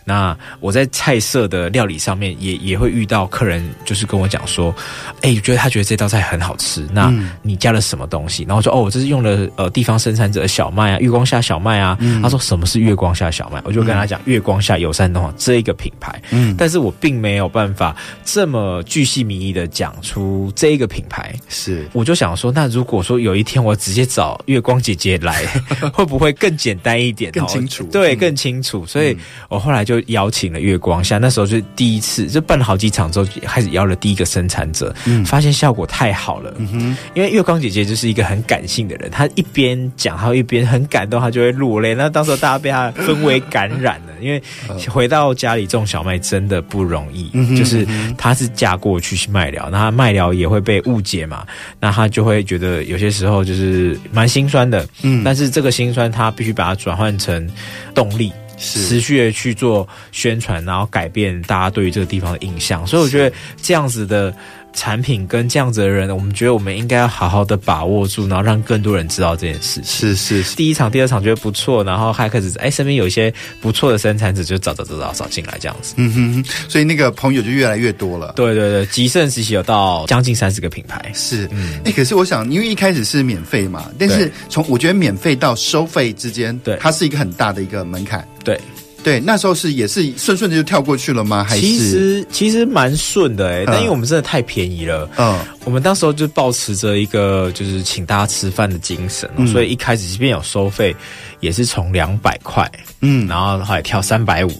[0.03, 4.73] 那我在菜色的料理上面也也会遇到客人，就是跟我讲说，
[5.21, 8.43] 哎、欸，觉得他觉得这道菜很好吃，那你加了什么东西？
[8.43, 11.97] 然后我说哦，我这是用了呃地方生产者的小麦啊，月光下小麦啊。
[11.99, 13.61] 嗯、他说什么是月光下小麦？
[13.63, 16.21] 我就跟他讲月光下友善农这一个品牌。
[16.31, 21.33] 嗯，但是我并没有办法这么巨细靡遗的讲出这一个品牌。
[21.49, 25.45] 是，我就想说，那如果说有一天我直接找月光姐姐来，
[25.93, 27.31] 会不会更简单一点？
[27.31, 27.83] 更清楚？
[27.91, 28.85] 对，更清楚。
[28.85, 29.17] 所以
[29.49, 36.53] 我后来就邀请了月光下，那时候是第一次，就办了好几场之后，开始邀了第一个生产者，嗯，发现效果太好了。
[36.57, 41.93] 嗯哼，因为月光姐姐就是一个很感性的人，她一边讲，她一边很感动，她就会落泪。
[41.95, 44.41] 那当时大家被她氛围感染了，因为
[44.89, 51.45] 回到家里种小麦真的不容易，嗯、就是她是嫁过去卖寮，那她卖寮也会被误解嘛，
[51.79, 57.49] 那她就会觉得有些时候就是蛮心酸的，嗯，但是这个心酸她必须把它转换成
[57.93, 58.31] 动力。
[58.63, 64.33] 持续的去做宣传，然后改变大家对于这个地方的印象，所以我觉得这样子的
[64.73, 69.85] 产品跟这样子的人，我们觉得我们应该要好好的把握住，然后让更多人知道这件事情。
[69.85, 75.93] 是是，是，第一场、第二场觉得不错，然后还开始哎，身边有一些不错的生产者，就找找找找找进来这样子。
[75.97, 78.33] 嗯哼，所以那个朋友就越来越多了。
[78.35, 81.11] 对对对，极盛时期有到将近三十个品牌。
[81.13, 88.27] 是，嗯，哎，可是我想，因为一开始是免费嘛，但是从我觉得免费到收费之间，对，它是一个很大的一个门槛。
[88.43, 88.59] 对。
[89.03, 91.43] 对，那时候是也是顺顺的就跳过去了吗？
[91.43, 91.61] 还是？
[91.61, 100.95] 其实其实蛮顺的哎、欸，但因为我们真的太便宜了，嗯，我们当时候就抱持着一个就是请大家吃饭的精神，嗯、所以一开始即便有收费，
[101.41, 102.69] 也是从两百块，
[103.01, 104.51] 嗯，然后后来跳三百五，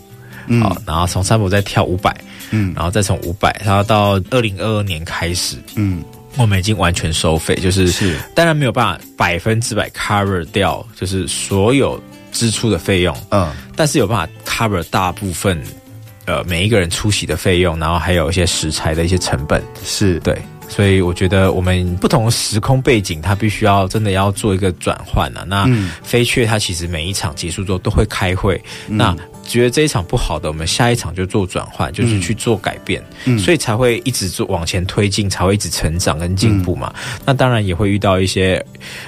[0.62, 2.14] 好，然后从三百五再跳五百，
[2.52, 6.04] 嗯，然后再从五百，然后到二零二二年开始，嗯，
[6.36, 11.98] 我们已经完全收费，就是是，当然没有办法百分之百 cover 掉，就是所有。
[12.34, 15.64] 支出的费用，嗯，但是有办法 cover 大部分，
[16.26, 20.20] 呃，每一个人出席的费用，然后还有一些食材的一些成本，是。
[20.20, 25.46] 对，所以我觉得我们不同时空背景，它必须要真的要做一个转换啊。
[25.48, 25.70] 那
[26.04, 29.16] 飞雀它其实每一场结束之后都会开会，嗯、那。
[29.46, 36.94] 觉得这一场不好的，我们下一场就做转换，就是去做改变，嗯，所以才会一直做往前推进，才会一直成长跟进步嘛。
[36.96, 38.64] 嗯，那当然也会遇到一些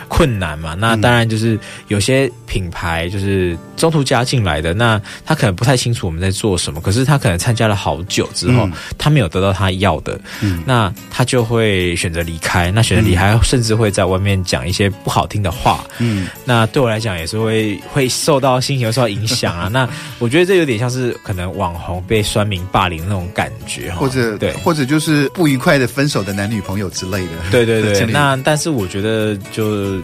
[0.07, 0.73] 困难嘛。
[0.73, 12.71] 那当然就是有些品牌就是中途加进来的，那他可能不太清楚我们在做什么，可是他可能参加了好久之后，他没有得到他要的，嗯，那他就会选择离开。
[12.71, 19.69] 那选择离开，甚至会在外面讲一些不好听的话，嗯，那对我来讲也是会会受到心情受到影响啊。
[19.71, 19.87] 那
[20.19, 27.31] 我觉得这有点像是可能网红被酸民霸凌那种感觉，或者对，或者就是不愉快的分手的男女朋友之类的。
[27.51, 28.05] 对 对对。
[28.05, 29.99] 那但是我觉得就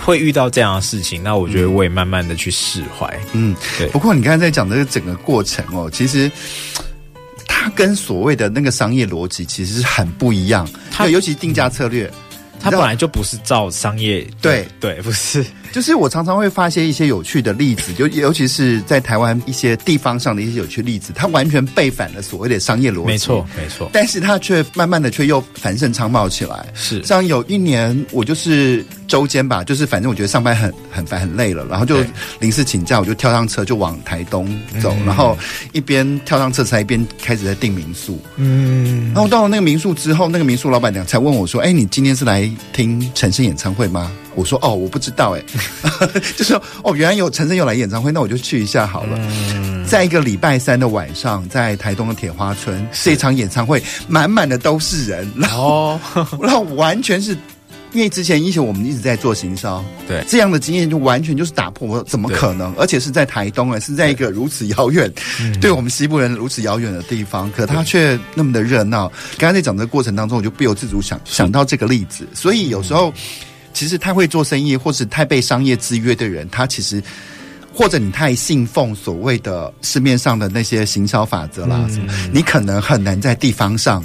[0.00, 3.20] 会遇到这样的事情，那我觉得我也慢慢的去释怀。
[3.32, 3.86] 嗯，对。
[3.88, 6.30] 不过你刚才在讲的整个过程哦，其实
[7.46, 10.68] 它跟所谓的那个商业逻辑其实是很不一样。
[10.90, 12.10] 它尤其定价策略，
[12.60, 14.26] 它本来就不是照商业。
[14.40, 15.44] 对对，不是。
[15.72, 23.06] 就是我常常会发现一些有趣的例子，就尤其是在台湾一些地方上的一些有趣例子，它完全背反了所谓的商业逻辑。
[23.06, 23.90] 没错，没错。
[23.92, 26.66] 但是它却慢慢的却又繁盛昌茂起来。
[26.74, 31.96] 是，像有一年我就是周间吧，就是反正我觉得上班很很烦很累了，然后就
[32.38, 34.46] 临时请假，我就跳上车就往台东
[34.80, 35.36] 走，然后
[35.72, 38.20] 一边跳上车才一边开始在订民宿。
[38.36, 45.42] 嗯，然后到了那个民宿之后，那个民宿老板娘才问我说：“哎，你今天是来听陈升演唱会吗？”我说哦，我不知道哎，
[46.36, 49.18] 就说哦，原来有陈升有来演唱会，那我就去一下好了。
[49.18, 57.36] 嗯、在一个礼拜三的晚上，在台东的铁花村，这场演唱会满满的都是人，然后、哦、 然后完全是
[57.92, 60.24] 因为之前以前我们一直在做行销，对。
[60.26, 62.74] 这样的经验就完全就是打破，我怎么可能？
[62.76, 69.12] 而且是在台东啊，是在一个如此遥远，对，对我们西部人如此遥远的地方，可他却那么的热闹。
[69.36, 73.12] 刚才在讲的过程当中，我就不由自主想想到这个例子，所以有时候。
[73.72, 77.02] 其实太会做生意，或是太被商业制约的人，他其实
[77.72, 84.04] 或者你太信奉所谓的市面上的那些行销法则啦，嗯、你可能很难在地方上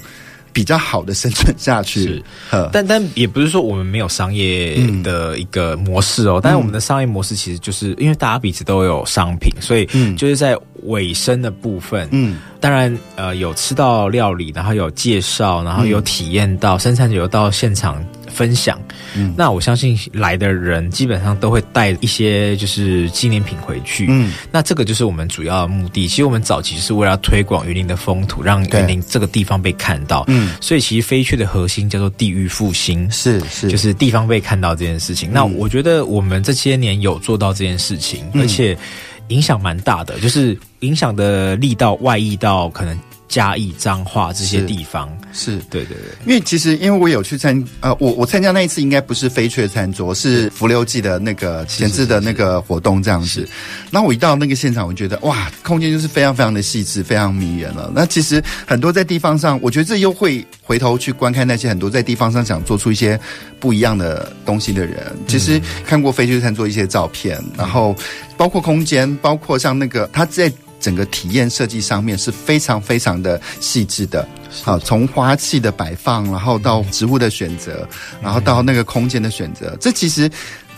[0.54, 2.04] 比较好的生存下去。
[2.50, 18.02] 是，但但也不是说我们没有商业的一个模式哦，嗯、但是我们的商业模式其实就是因为大家彼此都有商品，所以就是在尾声的部分，嗯，当然呃有吃到料理，然后有介绍，然后有体验到、嗯、生产者有到现场。
[18.38, 18.80] 分享，
[19.16, 26.08] 嗯，那我相信来的人基本上都会带一些就是纪念品回去，嗯，那这个就是我们主要的目的。
[26.08, 35.32] 其实我们早期是为了要推广云林的风土，让云林这个地方被看到，嗯，所以其实飞去的核心叫做地域复兴，是是，就是地方被看到这件事情。
[35.32, 38.78] 嗯，那我觉得我们这些年有做到这件事情，而且。
[39.30, 42.98] 影响蛮大的，就是影响的力道外溢到可能。
[43.28, 53.48] 嘉义彰化这些地方是，是对对对，因为其实因为我有去参呃，我我参加那一次应该不是飞雀餐桌，是福流记的那个前置的那个活动这样子。
[53.92, 57.92] 然后我一到那个现场，我觉得哇，空间就是非常非常的细致，非常迷人了。
[57.94, 63.20] 那其实很多在地方上，我觉得这又会回头去观看那些很多在地方上想做出一些
[63.60, 65.14] 不一样的东西的人。
[65.28, 67.94] 其实看过飞雀餐桌一些照片，然后
[68.38, 70.52] 包括空间，包括像那个他在。
[70.80, 74.28] 整个体验设计上面是非常非常的细致的，
[74.64, 77.88] 好，从花器的摆放，然后到植物的选择，
[78.22, 80.30] 然后到那个空间的选择，这其实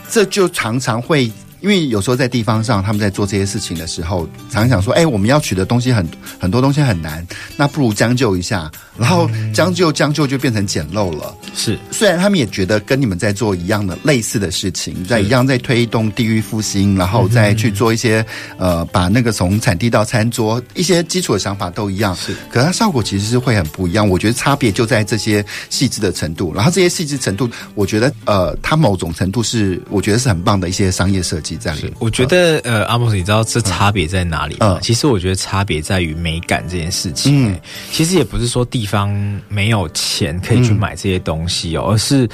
[0.08, 1.30] 这就常常会。
[1.60, 6.08] 因为有时候在地方上，他们在做这些事情的时候，常常想说：“哎，我们要取的东西很
[6.38, 11.34] 很多东西很难，那不如将就一下。”然后将就将就就变成简陋了。
[11.54, 18.24] 是，虽然他们也觉得跟你们在做一样的类似的事情，在一样在推动地域复兴，然后再去做一些
[18.58, 22.14] 呃，把那个从产地到餐桌一些基础的想法都一样。
[22.16, 24.08] 是，可是它效果其实是会很不一样。
[24.08, 31.58] 我觉得差别就在这些细致的程度，然后这些细致程度，我觉得呃，它某种程度是我觉得是很棒的一些商业设计。
[31.60, 34.74] 是，我觉得呃，阿莫斯，你知道这差别在哪里吗？
[34.74, 37.52] 嗯，其实我觉得差别在于美感这件事情。
[37.52, 37.60] 嗯，
[37.92, 42.28] 其实也不是说地方没有钱可以去买这些东西哦，而是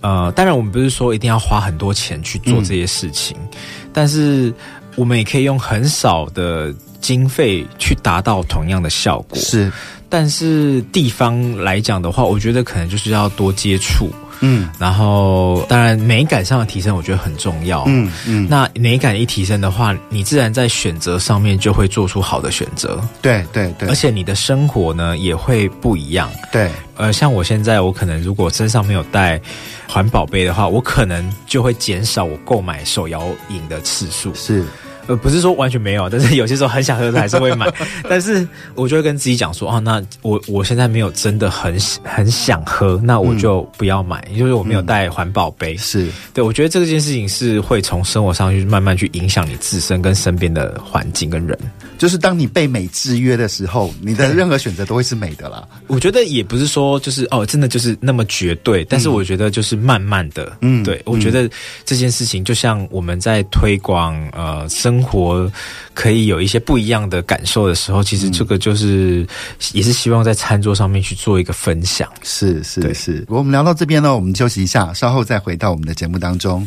[0.00, 3.36] 呃，当然我们不是说一定要花很多钱去做这些事情，
[3.92, 4.52] 但是
[4.96, 9.38] 我们也可以用很少的经费去达到同样的效果。
[9.38, 9.70] 是，
[10.08, 14.10] 但是地方来讲的话，我觉得可能就是要多接触。
[14.40, 17.84] 嗯，然后当然美感上的提升，我觉得很重要。
[17.86, 23.00] 嗯嗯，那美感一提升的话，你自然在选择上面就会做出好的选择。
[23.20, 26.30] 对对对，而且你的生活呢也会不一样。
[26.50, 29.40] 对，呃，像我现在，我可能如果身上没有带
[29.86, 34.34] 环保杯的话，我可能就会减少我购买手摇饮的次数。
[34.34, 34.64] 是。
[35.10, 37.68] 呃，不是说完全没有，但是有些时候很想喝的还是会买。
[38.08, 38.46] 但是
[38.76, 45.76] 我就会跟自己讲说，哦，那我我现在没有真的很很想喝，那我就不要买，就是我没有带环保杯。
[45.76, 51.58] 是对，我觉得这件事情是会从生活上去慢慢去影响你自身跟身边的环境跟人。
[52.00, 55.66] 就是当你被美制约的时候，你的任何选择都会是美的啦。
[55.86, 61.48] 我觉得也不是说就是哦，真的就是那么绝对，但是我觉得就是慢慢的，嗯，对，我觉得
[61.84, 64.90] 这件事情就像我们在推广呃生。
[64.90, 65.48] 生活
[65.94, 69.24] 可以有一些不一样的感受的时候，其实这个就是
[69.72, 72.10] 也是希望在餐桌上面去做一个分享。
[72.24, 76.66] 是是是，我们聊到这边呢，我们休息一下，稍后再回到我们的节目当中。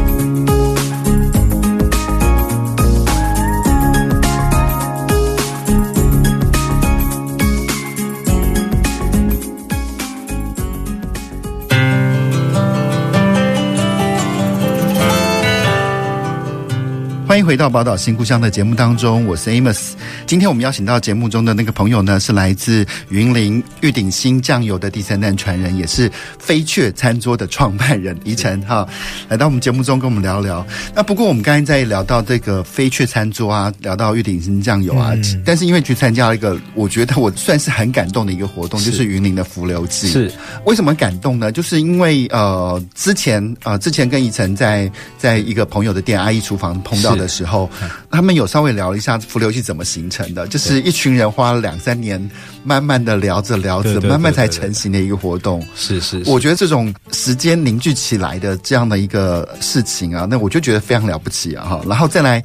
[17.31, 19.91] 欢迎回到宝岛新故乡的节目当中，我是 Amos。
[20.27, 28.85] 今天我们邀请到节目中的那个朋友呢，是来自云林玉鼎新酱油的第三代传人，也是飞雀餐桌的创办人宜晨哈，
[29.29, 30.67] 来到我们节目中跟我们聊聊。
[30.93, 40.09] 那不过我们刚才在聊到这个飞雀餐桌啊，聊到玉鼎新酱油啊，嗯、但是因为去参加了一个，我觉得我算是很感动的一个活动，是就是云林的浮流记。
[40.09, 40.29] 是
[40.65, 41.49] 为什么感动呢？
[41.49, 47.31] 就是因为呃，之前呃，之前跟宜晨在在一个朋友的店阿姨厨房碰到的。
[47.31, 47.69] 时候，
[48.09, 52.19] 他们有稍微聊了一下浮流祭怎么形成的，就是一群人花了两三年，
[52.61, 55.65] 慢慢的聊着聊着，慢慢才成型的一个活动。
[55.73, 61.65] 是是，我觉得这种时间凝聚起来的这样的一个事情啊，那我就觉得非常了不起啊！
[61.65, 62.43] 哈，然后再来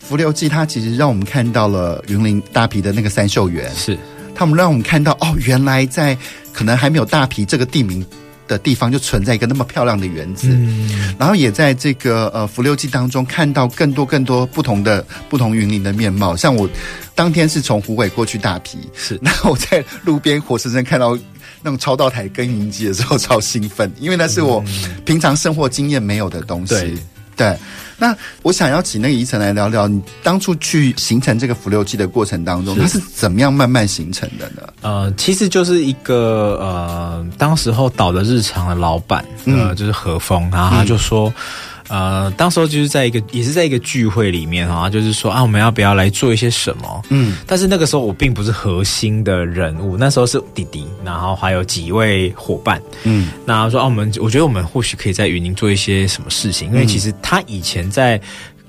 [0.00, 3.96] 浮流记，它其实让我们看到了云林大皮的那个三秀园，是
[4.34, 6.18] 他们让我们看到哦，原来在
[6.52, 8.04] 可能还没有大皮这个地名。
[8.46, 16.36] 的地方就存在一个那么漂亮的园子，嗯，然后也在这个呃福六记当中看到更多更多不同的不同云林的面貌。
[16.36, 16.68] 像我
[17.14, 21.18] 当天是从湖尾过去大皮，是，然后我在路边活生生看到
[21.62, 24.62] 那种超道台耕耘机的时候超兴奋，因为那是我
[25.04, 26.98] 平常生活经验没有的东西，对。
[27.36, 27.54] 对
[27.98, 34.62] 那我想要请那个宜晨来聊聊，你当初去形成这个福流记的过程当中，它是怎么样慢慢形成的呢？
[34.82, 41.28] 呃，其实就是一个呃，当时候岛的日常的老板，呃，就是何峰，然后他就说。
[41.28, 41.34] 嗯
[41.88, 47.02] 呃，当时候就是在一个，也是在一个聚会里面啊，就是说啊，我们要不要来做一些什么？
[47.10, 58.20] 嗯，但是那个时候我并不是核心的人物，那时候是弟弟，然后还有几位伙伴，嗯，那说啊，我们我觉得我们或许可以在云林做一些什么事情，因为其实他以前在。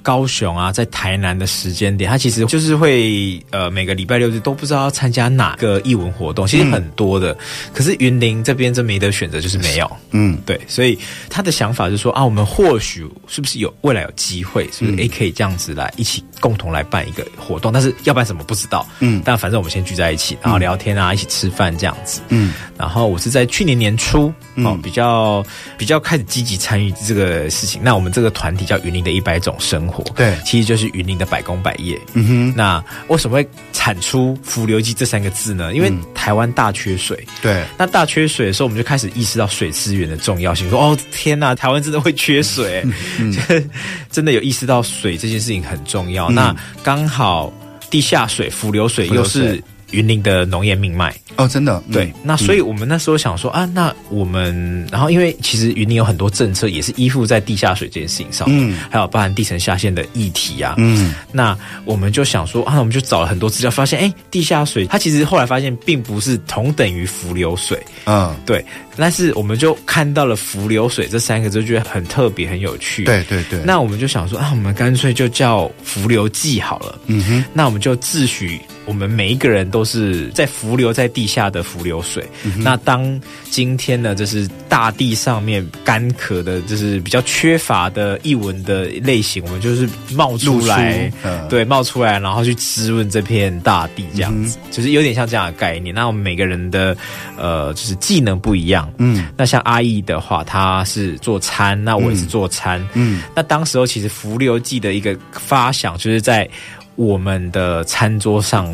[0.07, 7.33] 高雄啊，在台南的时间点，他其实就是会呃每个礼拜六日都不知道要参加哪个艺文活动，其实很多的。
[7.33, 7.37] 嗯、
[7.73, 9.97] 可是云林这边真没得选择，就是没有。
[10.11, 10.97] 嗯，对，所以
[11.29, 14.95] 他的想法就是说啊，我们或许是不是有未来有机会，是不是？
[14.95, 18.85] 也，可以这样子来一起共同来办一个活动，但是要办什么不知道。
[18.99, 22.21] 嗯，但反正我们先聚在一起，然后聊天啊，一起吃饭这样子。
[22.29, 25.43] 嗯，然后我是在去年年初哦，比较
[25.77, 27.81] 比较开始积极参与这个事情。
[27.83, 31.99] 那我们这个团体叫云林的一百种生活，对，其实就是云林的百工百业。
[32.13, 35.73] 嗯哼，那为什么会产出浮流机这三个字呢？
[35.73, 37.25] 因为台湾大缺水。
[37.41, 40.69] 对，那大缺水的时候，我们就开始意识到水资源的重要性。
[40.69, 42.83] 说哦，天哪，台湾真的会缺水，
[43.17, 43.35] 嗯，
[44.11, 46.26] 真的有意识到水这件事情很重要。
[46.29, 47.51] 那刚好
[47.89, 49.61] 地下水、浮流水又是
[49.91, 51.15] 云林的农业命脉。
[51.35, 68.65] 哦，真的，对，那所以我们那时候想说、嗯、啊，那我们，然后因为其实云林有很多政策也是依附在地下水这件事情上，嗯，还有包含地层下陷的议题啊，嗯，那我们就想说啊，我们就找了很多资料，发现哎，地下水它其实后来发现并不是同等于浮流水，嗯，对，
[68.95, 83.19] 但是我们就看到了浮流水这三个字，就觉得很特别，很有趣，对对对，那我们就想说啊，我们干脆就叫浮流记好了，嗯哼，那我们就自诩我们每一个人都是在浮流在地下的浮流水，嗯、那当
[83.51, 95.93] 今天呢，就是大地上面干渴的，就是比较缺乏的异文的类型，我们就是冒出来，嗯、对，冒出来，然后去滋润这片大地，这样子，嗯，就是有点像这样的概念。
[95.93, 96.95] 那我们每个人的
[97.37, 106.49] 呃，就是技能不一样，嗯，那像阿义的话，他是做餐，那我也是做餐，嗯，那当时候其实浮流记的一个发想，就是在
[106.97, 108.67] 我们的餐桌上。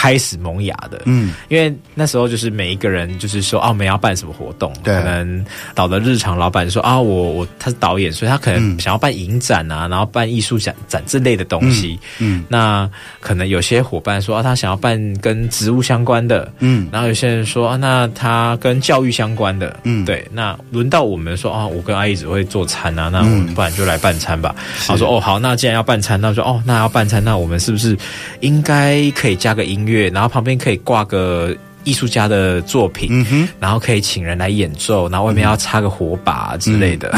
[0.00, 5.44] 开始萌芽的，嗯，因为那时候就是每一个人就是说，啊，我们要办什么活动，对，可能
[5.74, 12.90] 导的日常老板说啊，我我他是导演，所以他可能想要办影展啊，然后办艺术展展之类的东西，嗯，嗯，那
[13.20, 24.56] 可能有些伙伴说啊，他想要办跟植物相关的，嗯，然后有些人说啊，那他跟教育相关的，嗯，对，那轮到我们说啊，我跟阿姨只会做餐啊，那我们不然就来办餐吧。
[24.86, 27.94] 他说哦好，那既然要办餐，那说哦那要办餐，那我们是不是
[28.40, 29.89] 应该可以加个音乐？
[29.90, 37.10] 乐，然后旁边可以挂个艺术家的作品，嗯，然后可以请人来演奏，然后外面要插个火把之类的，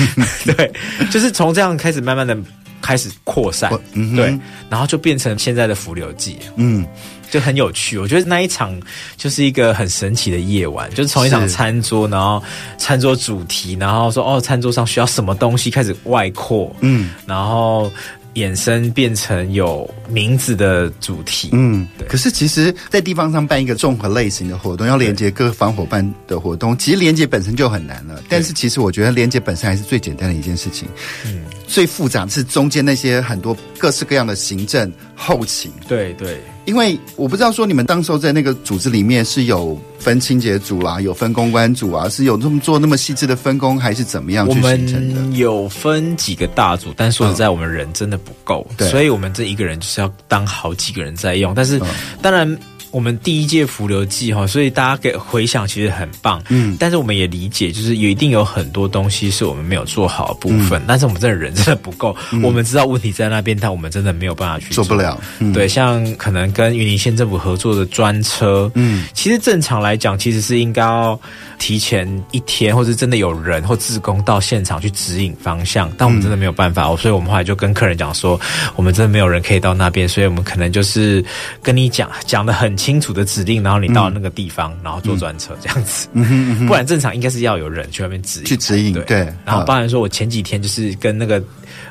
[0.44, 0.70] 对，
[1.10, 2.36] 就是从这样开始慢慢的
[2.82, 6.86] 开始扩散，嗯，对，然后就变成现在的浮流记，嗯，
[7.30, 7.96] 就很有趣。
[7.96, 8.78] 我觉得那一场
[9.16, 12.42] 就是一个很神奇的夜晚，就是从一场餐桌，然后
[12.76, 17.90] 餐桌主题，然后说哦，餐桌上需要什么东西开始外扩，嗯，然后。
[18.34, 22.06] 衍生变成有名字的主题，嗯，对。
[22.06, 28.22] 可是其实，在地方上办一个综合类型的活动，要连接各方伙伴的活动，其实连接本身就很难了。
[28.28, 30.88] 但是，其实我觉得连接本身还是最简单的一件事情。
[31.26, 35.72] 嗯，最复杂的是中间那些很多各式各样的行政后勤。
[35.88, 36.40] 对对。
[36.70, 45.16] 因为我不知道说你们当时候在那个组织里面是有分清洁组啦，有分公关组啊，是有这么做那么细致的分工，还是怎么样去形成的？
[45.16, 51.52] 我们有分几个大组，但说实在，我们人真的不够，对，所以我们这一个人就是要当好几个人在用。
[51.52, 51.80] 但是，
[52.22, 52.56] 当然。
[52.90, 65.52] 我们第一届浮流季哈，所以大家给回想其实很棒，嗯，但是我们也理解，就是有一定有很多东西是我们没有做好的部分，嗯、但是我们这人真的不够、嗯，我们知道问题在那边，但我们真的没有办法去做，做不了、嗯。
[65.52, 71.18] 对，像可能跟云林县政府合作的专车，嗯，其实正常来讲，其实是应该要
[71.58, 78.40] 提前一天，或者真的有人或志工到现场去指引方向，但我们真的没有办法，所以我们后来就跟客人讲说，
[78.74, 81.24] 我们真的没有人可以到那边，所以我们可能就是
[81.62, 88.94] 跟你讲讲的很清楚的指令，然后你到那个地方，嗯、然后坐专车这样子，嗯、不然正常应该是要有人去外面指引，去指引。
[88.94, 91.42] 对，对，然后包含说我前几天就是跟那个。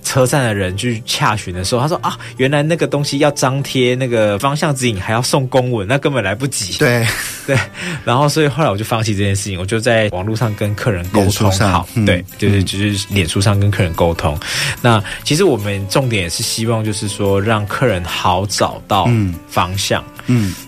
[0.01, 6.77] 车站的人去洽询的时候，他说啊，原来那个东西要张贴那个方向指引，还要送公文，那根本来不及。
[6.77, 7.05] 对
[7.45, 7.57] 对，
[8.05, 14.39] 然后所以后来我就放弃这件事情，我就在网络上跟客人沟通好，嗯、对，就是就是脸书上跟客人沟通。
[14.81, 19.09] 那其实我们重点也是希望，就是说让客人好找到
[19.49, 20.01] 方向。
[20.17, 20.18] 嗯，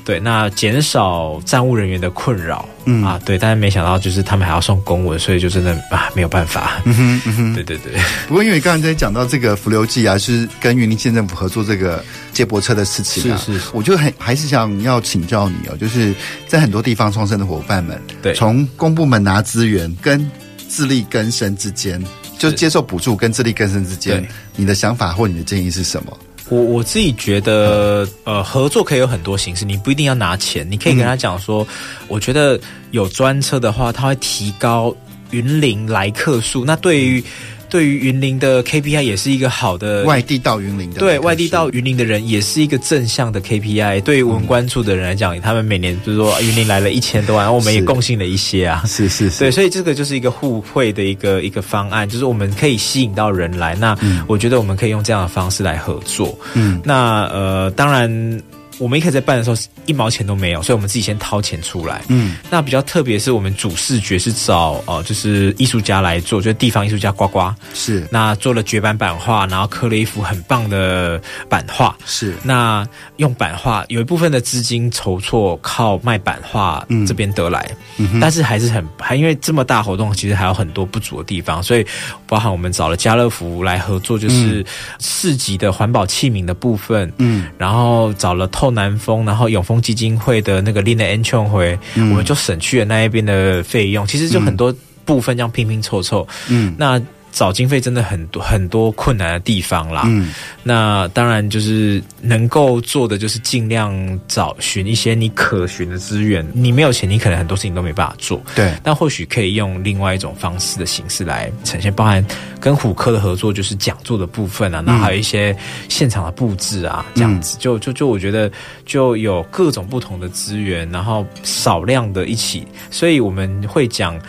[0.04, 2.68] 对，那减少站务人员的困扰。
[2.86, 6.82] 嗯啊，对，但是没想到就是他们还要送公文，所以就真的啊没有办法。
[6.86, 7.94] 嗯哼，嗯哼，对对对。
[8.28, 12.04] 不过因为刚才在讲到这个浮流记啊，是跟云林县政府合作这个
[12.34, 16.12] 接驳车的事情啊，是是，是，我就很还是想要请教你哦，就是
[16.48, 20.30] 在很多地方创生的伙伴们，对，从公部门拿资源跟
[20.68, 22.04] 自力更生之间，
[22.40, 26.18] 就接受补助跟自力更生之间，你的想法或你的建议是什么？
[26.52, 31.66] 我我自己觉得，呃，合作可以有很多形式，你不一定要拿钱，你可以跟他讲说，
[32.10, 32.60] 我觉得
[32.92, 34.94] 有专车的话，他会提高
[35.30, 37.24] 云林来客数，那对于
[37.72, 44.02] 对于云林的 KPI 也是一个好的外地到云林的，对外地到云林的人也是一个正向的 KPI。
[44.02, 53.74] 对于文关处的人来讲，嗯、他们每年就是说云林来了一千多万，我们也贡献了一些啊，是是是，对，所以这个就是一个互惠的一个一个方案，就是我们可以吸引到人来。
[53.76, 53.98] 那
[54.28, 56.38] 我觉得我们可以用这样的方式来合作。
[56.54, 58.42] 嗯，那呃，当然。
[58.82, 59.56] 我们一开始在办的时候，
[59.86, 62.02] 一毛钱都没有，所以我们自己先掏钱出来。
[62.08, 71.96] 嗯，那比较特别是我们主视觉是找呃，就是艺术家来做，就是地方艺术家呱呱是那做了绝版版画，然后刻了一幅很棒的版画。
[72.08, 72.84] 是那
[73.18, 81.86] 用版画有一部分的资金筹措靠卖版画这边得来，嗯，但是还是很还因为这么大活动，其实还有很多不足的地方，所以
[82.26, 84.66] 包含我们找了家乐福来合作，就是
[84.98, 87.14] 市集的环保器皿的部分。
[87.20, 88.71] 嗯，然后找了透。
[88.72, 94.08] 南丰，然后永丰基金会的那个 Lina Anchong 会，我们就省去了那一边的费用。
[94.08, 94.74] 其实就很多
[95.06, 97.02] 部分这样拼拼凑凑，嗯，那。
[97.32, 100.04] 找经费真的很多很多困难的地方啦。
[100.06, 106.46] 嗯，那当然就是能够做的就是尽量找寻一些你可寻的资源。
[106.54, 108.42] 你没有钱，你可能很多事情都没办法做。
[108.56, 112.26] 对，但或许可以用另外一种方式的形式来呈现，包含
[112.60, 115.56] 跟虎科的合作，就是讲座的部分啊，那还有一些
[115.88, 118.52] 现场的布置啊，这样子，就就就我觉得
[118.86, 124.20] 就有各种不同的资源，然后少量的一起，所以我们会讲。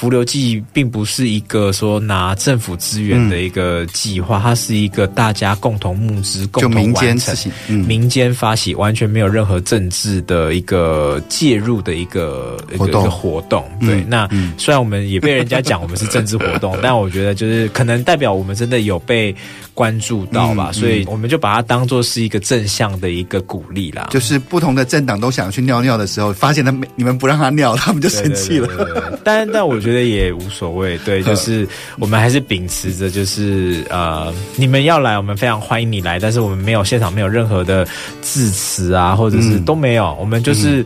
[0.00, 7.36] 福流记并不是一个说拿政府资源的一个计划，嗯，它是一个大家共同募资、共同完成、
[7.68, 13.02] 嗯、民间发起，完全没有任何政治的一个介入的一个活动。
[13.02, 19.36] 一个活动对，嗯、那、嗯、虽然我们也被人家讲我们是政治活动， 但我觉得就是可能代表我们真的有被。
[19.80, 24.08] 关注到吧，所以我们就把它当做是一个正向的一个鼓励啦。
[24.10, 28.66] 就是不同的政党都想去尿尿的时候，发现他你们不让他尿，他们就生气了。
[28.66, 31.66] 对对对对对，但但我觉得也无所谓，对，就是
[31.98, 37.88] 我们还是秉持着，就是呃，你们要来，我们非常欢迎你来，但是我们没有现场没有任何的
[38.20, 40.84] 致辞啊，或者是都没有，我们就是。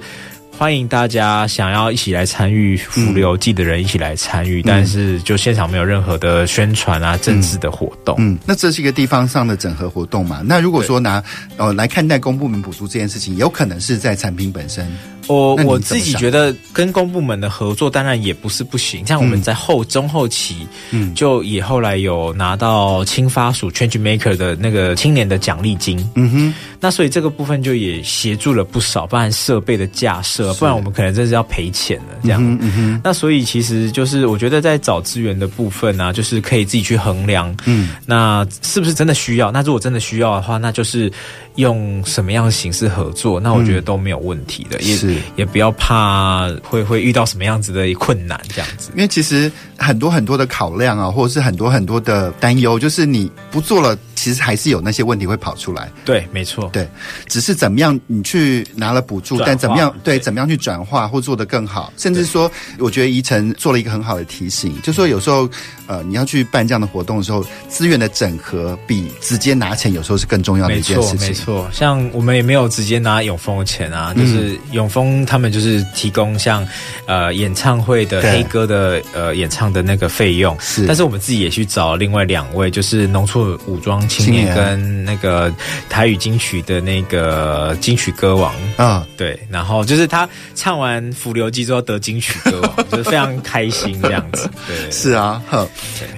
[0.57, 8.15] 欢迎大家想要一起来参与福流记的人一起来参与，嗯，但是就现场没有任何的宣传啊、政治的活动。
[8.19, 10.43] 嗯，那这是一个地方上的整合活动嘛？
[10.45, 11.23] 那如果说拿
[11.57, 14.87] 呃来看待公部门补助这件事情，有可能是在产品本身。
[15.27, 39.51] 我我自己觉得跟公部门的合作当然也不是不行，像我们在后、嗯、中后期，嗯，就也后来有拿到青发署 Change Maker 的那个青年的奖励金，嗯哼，那所以这个部分就也协助了不少，包含设备的架设，不然我们可能真是要赔钱了这样，嗯，嗯，那所以其实就是我觉得在找资源的部分呢、啊，就是可以自己去衡量，嗯，那是不是真的需要？
[39.51, 41.11] 那如果真的需要的话，那就是。
[41.57, 43.39] 用什么样的形式合作？
[43.39, 48.91] 那我觉得都没有问题的，嗯、也是也不要怕会会遇到什么样子的困难这样子。
[48.97, 55.93] 因为其实很多很多的考量啊，或者是很多很多的担忧，就是你不做了，其实还是有那些问题会跑出来。
[56.03, 56.89] 对，没错，对，
[57.27, 60.25] 只是怎么样你去拿了补助，但怎么样对，对。
[60.25, 65.47] 怎么样去转化或做得更好，甚至说，我觉得宜晨做了一个很好的提醒，就说有时候
[65.87, 71.29] 呃你要去办这样的活动的时候，资源的整合比直接拿钱有时候是更重要的一件事情。
[71.29, 76.67] 没错，像我们也没有直接拿永丰的钱啊，就是永丰他们就是提供像
[77.07, 85.53] 呃演唱会的黑歌的呃演唱的那个费用，是，但是我们自己也去找另外两位，就是农村武装青年跟那个
[85.89, 88.55] 台语金曲的那个金曲歌王。
[88.77, 95.69] 啊，对，然后就是他唱完《福流记》之后得金曲歌王， 就是非常开心这样子，对，对，是啊，呵，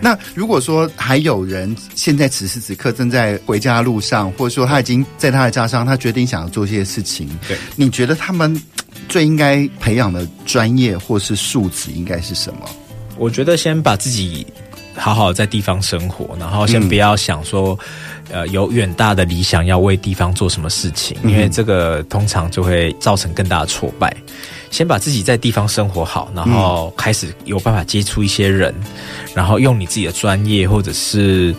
[0.00, 5.04] 那如果说还有人现在此时此刻正在回家的路上，或者说他已经。
[5.18, 7.28] 在他的家乡，他决定想要做一些事情。
[7.48, 8.54] 对，你觉得他们
[9.08, 12.68] 最应该培养的专业或是素质应该是什么？
[13.16, 14.46] 我觉得先把自己
[14.94, 17.78] 好好在地方生活，然后先不要想说，
[18.30, 24.14] 嗯、呃，有远大的理想要为地方做什么事情，因为这个通常就会造成更大的挫败。
[24.70, 28.74] 先把自己在地方生活好，然后开始有办法接触一些人，
[29.34, 31.54] 然后用你自己的专业或者是。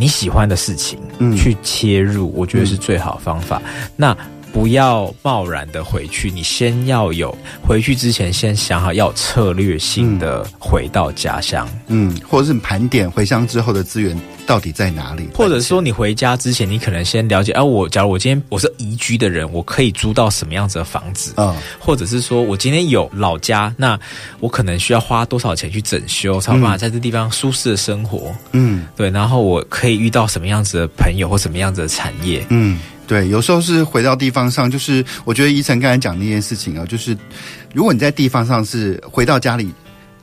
[0.00, 3.60] 你喜欢的事情，嗯，去切入，我觉得是最好的方法。
[3.64, 4.16] 嗯，那
[4.58, 7.32] 不要贸然的回去，你先要有
[7.62, 21.54] 回去之前先想好，要有策略性的回到家乡，嗯，或者是盘点回乡之后的资源到底在哪里，或者说你回家之前，你可能先了解，啊，我假如我今天我是移居的人，我可以租到什么样子的房子嗯？
[21.78, 23.96] 或者是说我今天有老家，那
[24.40, 28.34] 我可能需要花多少钱去整修，才有办法在这地方舒适的生活？
[28.50, 32.44] 嗯，对，然后我可以遇到什么样子的朋友或什么样子的产业？
[32.48, 32.76] 嗯。
[33.08, 37.18] 对，有时候是回到地方上，就是我觉得依晨刚才讲那件事情啊，就是
[37.74, 39.72] 如果你在地方上是回到家里。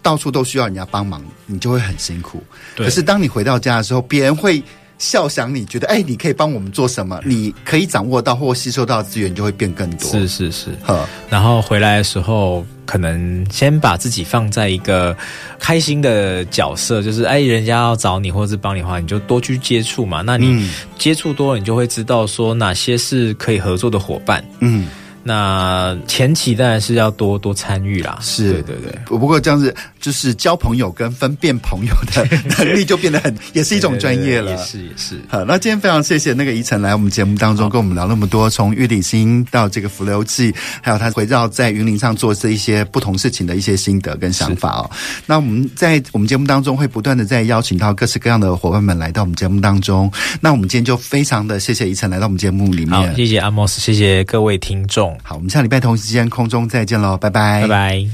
[0.06, 2.44] 到处都需要人家帮忙，你就会很辛苦。
[2.78, 4.62] 可是当你回到家的时候，别人会。
[4.98, 7.20] 笑想你觉得哎，你可以帮我们做什么？
[7.26, 10.10] 你可以掌握到或吸收到资源就会变更多。
[10.10, 11.08] 是是是，呵。
[11.30, 15.16] 然后回来的时候，可能先把自己放在一个
[15.60, 20.22] 开心的角色，就是哎，人家要找你或者是帮你的话，你就多去接触嘛。
[20.22, 24.44] 那你接触多了，你就会知道说哪些是可以合作的伙伴。
[24.60, 24.88] 嗯。
[25.28, 28.92] 那前期当然是要多多参与啦，是，对对对。
[29.06, 32.24] 不过这样子就是交朋友跟分辨朋友的
[32.64, 34.52] 能力就变得很，也是一种专业了。
[34.52, 35.20] 也是也是。
[35.28, 44.92] 好，那今天非常谢谢那个怡晨来我们节目当中跟我们聊那么多，从玉里心到这个浮流记，还有他围绕在云林上做这一些不同事情的一些心得跟想法哦。
[45.26, 50.12] 那我们在我们节目当中会不断的在邀请到各式各样的伙伴们来到我们节目当中。
[50.40, 52.92] 那我们今天就非常的谢谢怡晨来到我们节目里面。
[52.92, 55.15] 好，谢谢阿莫斯，谢谢各位听众。
[55.24, 58.06] 好，我们下礼拜同时间空中再见喽，拜拜，拜拜。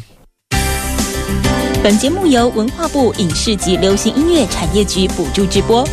[1.84, 5.84] 本节目由文化部影视及流行音乐产业局补助直播。